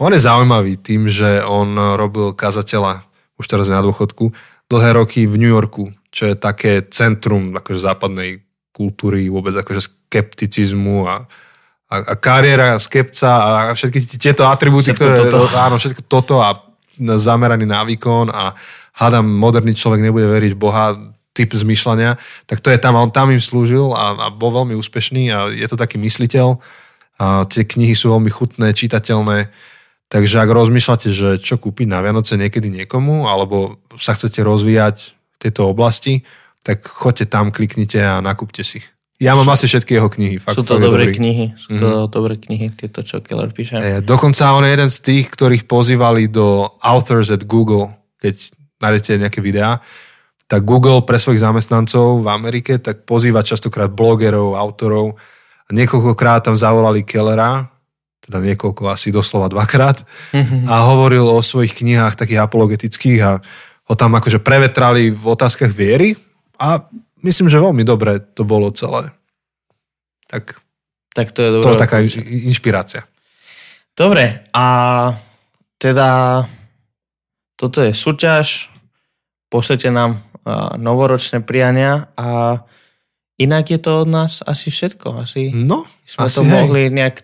[0.00, 3.04] On je zaujímavý tým, že on robil kazateľa,
[3.36, 4.32] už teraz je na dôchodku,
[4.72, 8.40] dlhé roky v New Yorku, čo je také centrum akože západnej
[8.72, 11.28] kultúry, vôbec akože skepticizmu a,
[11.92, 15.40] a, a kariéra skepca a všetky tieto atribúty, Všetko ktoré, toto.
[15.52, 16.56] áno, všetko toto a
[16.98, 18.56] zameraný na výkon a
[18.96, 20.96] hádam, moderný človek nebude veriť v Boha,
[21.38, 24.74] typ zmýšľania, tak to je tam a on tam im slúžil a, a bol veľmi
[24.74, 26.58] úspešný a je to taký mysliteľ.
[27.18, 29.50] A tie knihy sú veľmi chutné, čitateľné,
[30.06, 35.36] takže ak rozmýšľate, že čo kúpiť na Vianoce niekedy niekomu, alebo sa chcete rozvíjať v
[35.38, 36.22] tejto oblasti,
[36.62, 38.82] tak choďte tam, kliknite a nakúpte si.
[39.18, 40.38] Ja mám asi všetky jeho knihy.
[40.38, 41.18] Fakt, Sú to dobré dobrý.
[41.18, 41.46] knihy.
[41.58, 42.10] Sú to Mhm.
[42.14, 43.74] dobré knihy, tieto, čo Keller píše.
[43.74, 47.90] E, Dokonca on je jeden z tých, ktorých pozývali do Authors at Google,
[48.22, 49.82] keď nájdete nejaké videá,
[50.48, 55.20] tak Google pre svojich zamestnancov v Amerike tak pozýva častokrát blogerov, autorov.
[55.68, 57.68] Niekoľkokrát tam zavolali Kellera,
[58.24, 60.00] teda niekoľko, asi doslova dvakrát,
[60.64, 63.30] a hovoril o svojich knihách takých apologetických a
[63.88, 66.16] ho tam akože prevetrali v otázkach viery
[66.56, 66.80] a
[67.20, 69.12] myslím, že veľmi dobre to bolo celé.
[70.28, 70.56] Tak
[71.12, 71.76] Tak to je to dobré.
[71.76, 73.04] je taká inš- inšpirácia.
[73.92, 74.64] Dobre, a
[75.76, 76.08] teda
[77.56, 78.68] toto je súťaž,
[79.48, 80.22] pošlete nám
[80.74, 82.60] novoročné priania a
[83.36, 85.18] inak je to od nás asi všetko.
[85.18, 86.50] Asi No, sme asi to hej.
[86.50, 87.22] mohli nejak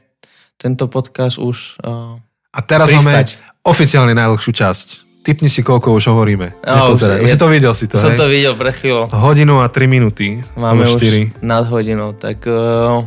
[0.54, 1.78] tento podcast už...
[1.80, 2.16] A,
[2.50, 3.34] A teraz pristať.
[3.34, 4.86] máme oficiálne najdlhšiu časť.
[5.20, 6.52] Typni si, koľko už hovoríme.
[6.60, 7.18] Nepozeraj.
[7.18, 8.20] už Už si to videl si to, som hej?
[8.20, 9.08] to videl pred chvíľou.
[9.10, 10.44] Hodinu a 3 minúty.
[10.52, 11.40] Máme už 4.
[11.40, 13.00] nad hodinou, tak uh,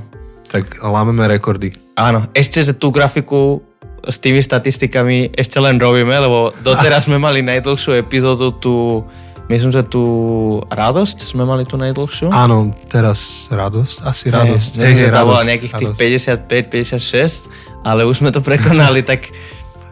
[0.49, 1.77] Tak lámeme rekordy.
[1.93, 3.61] áno, ešte, že tú grafiku
[4.01, 9.03] s tými statistikami ešte len robíme, lebo doteraz sme mali najdlhšiu epizódu tu,
[9.47, 10.03] myslím, že tu
[10.67, 12.31] Radosť sme mali tu najdlhšiu.
[12.31, 13.95] Áno, teraz radosť.
[14.03, 14.71] Asi radosť.
[14.79, 15.93] Hej, hej, tá bola nejakých tých
[16.43, 19.31] 55-56, ale už sme to prekonali, tak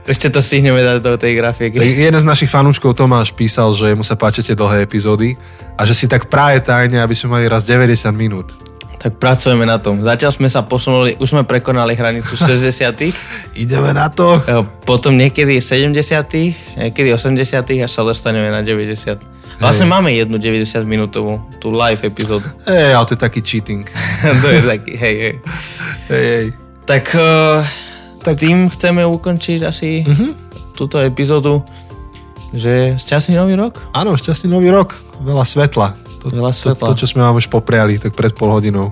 [0.05, 1.81] ešte to stihneme dať do tej grafiky.
[1.81, 5.33] Tak jeden z našich fanúčkov Tomáš písal, že mu sa páčia tie dlhé epizódy
[5.73, 8.53] a že si tak práve tajne, aby sme mali raz 90 minút.
[9.01, 10.01] Tak pracujeme na tom.
[10.01, 14.37] Zatiaľ sme sa posunuli, už sme prekonali hranicu 60 Ideme na to.
[14.45, 15.93] E, Potom niekedy 70
[16.77, 19.34] niekedy 80 až sa dostaneme na 90.
[19.55, 19.91] Vlastne Hej.
[19.91, 22.43] máme jednu 90 minútovú, tú live epizódu.
[22.65, 23.83] Ej, ale to je taký cheating.
[24.41, 25.35] to je taký, hej, hej.
[26.07, 26.47] Hej, hej.
[26.83, 27.63] Tak, uh,
[28.19, 30.27] tak tým chceme ukončiť asi Mhm.
[30.73, 31.63] túto epizódu,
[32.51, 33.79] že šťastný nový rok.
[33.91, 34.93] Áno, šťastný nový rok.
[35.19, 35.87] Veľa svetla.
[36.19, 36.85] To, Veľa svetla.
[36.85, 38.91] To, to, čo sme vám už popriali, tak pred pol hodinou.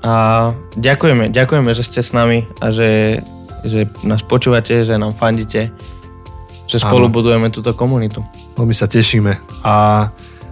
[0.00, 3.20] A ďakujeme, ďakujeme, že ste s nami a že,
[3.62, 5.74] že nás počúvate, že nám fandíte,
[6.66, 8.26] že spolu budujeme túto komunitu.
[8.58, 9.62] Veľmi sa tešíme.
[9.62, 10.06] A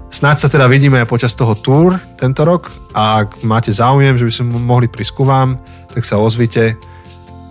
[0.09, 2.71] snáď sa teda vidíme aj počas toho túr tento rok.
[2.95, 5.59] A ak máte záujem, že by sme mohli prísť ku vám,
[5.91, 6.79] tak sa ozvite.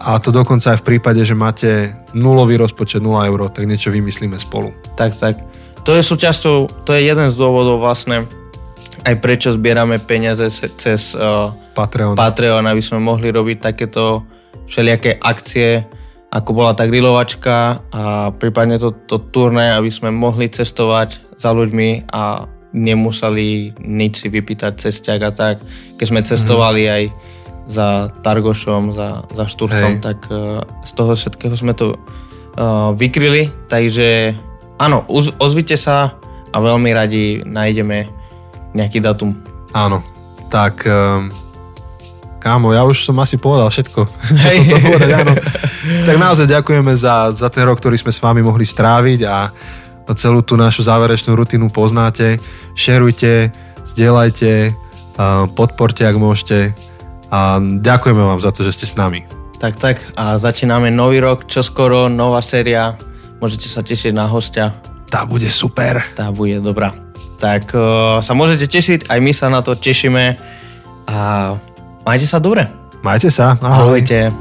[0.04, 4.36] A to dokonca aj v prípade, že máte nulový rozpočet 0 eur, tak niečo vymyslíme
[4.36, 4.76] spolu.
[5.00, 5.36] Tak, tak.
[5.84, 8.24] To je súčasťou, to je jeden z dôvodov vlastne,
[9.04, 10.48] aj prečo zbierame peniaze
[10.80, 12.16] cez uh, Patreon.
[12.16, 14.24] Patreon, aby sme mohli robiť takéto
[14.68, 15.84] všelijaké akcie,
[16.34, 22.10] ako bola tá grilovačka a prípadne to, to turné, aby sme mohli cestovať za ľuďmi
[22.10, 25.62] a nemuseli nič si vypýtať cesťak a tak.
[26.02, 26.90] Keď sme cestovali mm.
[26.90, 27.04] aj
[27.70, 27.88] za
[28.26, 30.04] Targošom, za, za Šturcom, Hej.
[30.04, 33.54] tak uh, z toho všetkého sme to uh, vykryli.
[33.70, 34.34] Takže
[34.82, 36.18] áno, uz, ozvite sa
[36.50, 38.10] a veľmi radi nájdeme
[38.74, 39.38] nejaký datum.
[39.78, 40.02] Áno,
[40.50, 41.30] tak um,
[42.44, 44.00] kámo, ja už som asi povedal všetko,
[44.44, 45.34] čo som chcel povedať, áno.
[46.04, 49.48] tak naozaj ďakujeme za, za ten rok, ktorý sme s vami mohli stráviť a
[50.12, 52.36] celú tú našu záverečnú rutinu poznáte.
[52.76, 53.56] Šerujte,
[53.88, 54.76] zdieľajte,
[55.56, 56.76] podporte, ak môžete.
[57.32, 59.24] A ďakujeme vám za to, že ste s nami.
[59.64, 60.04] Tak, tak.
[60.20, 63.00] A začíname nový rok, čo skoro, nová séria.
[63.40, 64.76] Môžete sa tešiť na hostia.
[65.08, 66.04] Tá bude super.
[66.20, 66.92] Tá bude dobrá.
[67.40, 70.36] Tak uh, sa môžete tešiť, aj my sa na to tešíme.
[71.08, 71.18] A
[72.06, 72.68] majte sa dobre.
[73.04, 73.56] Majte sa.
[73.60, 74.00] Ahoj.
[74.00, 74.32] Ahojte.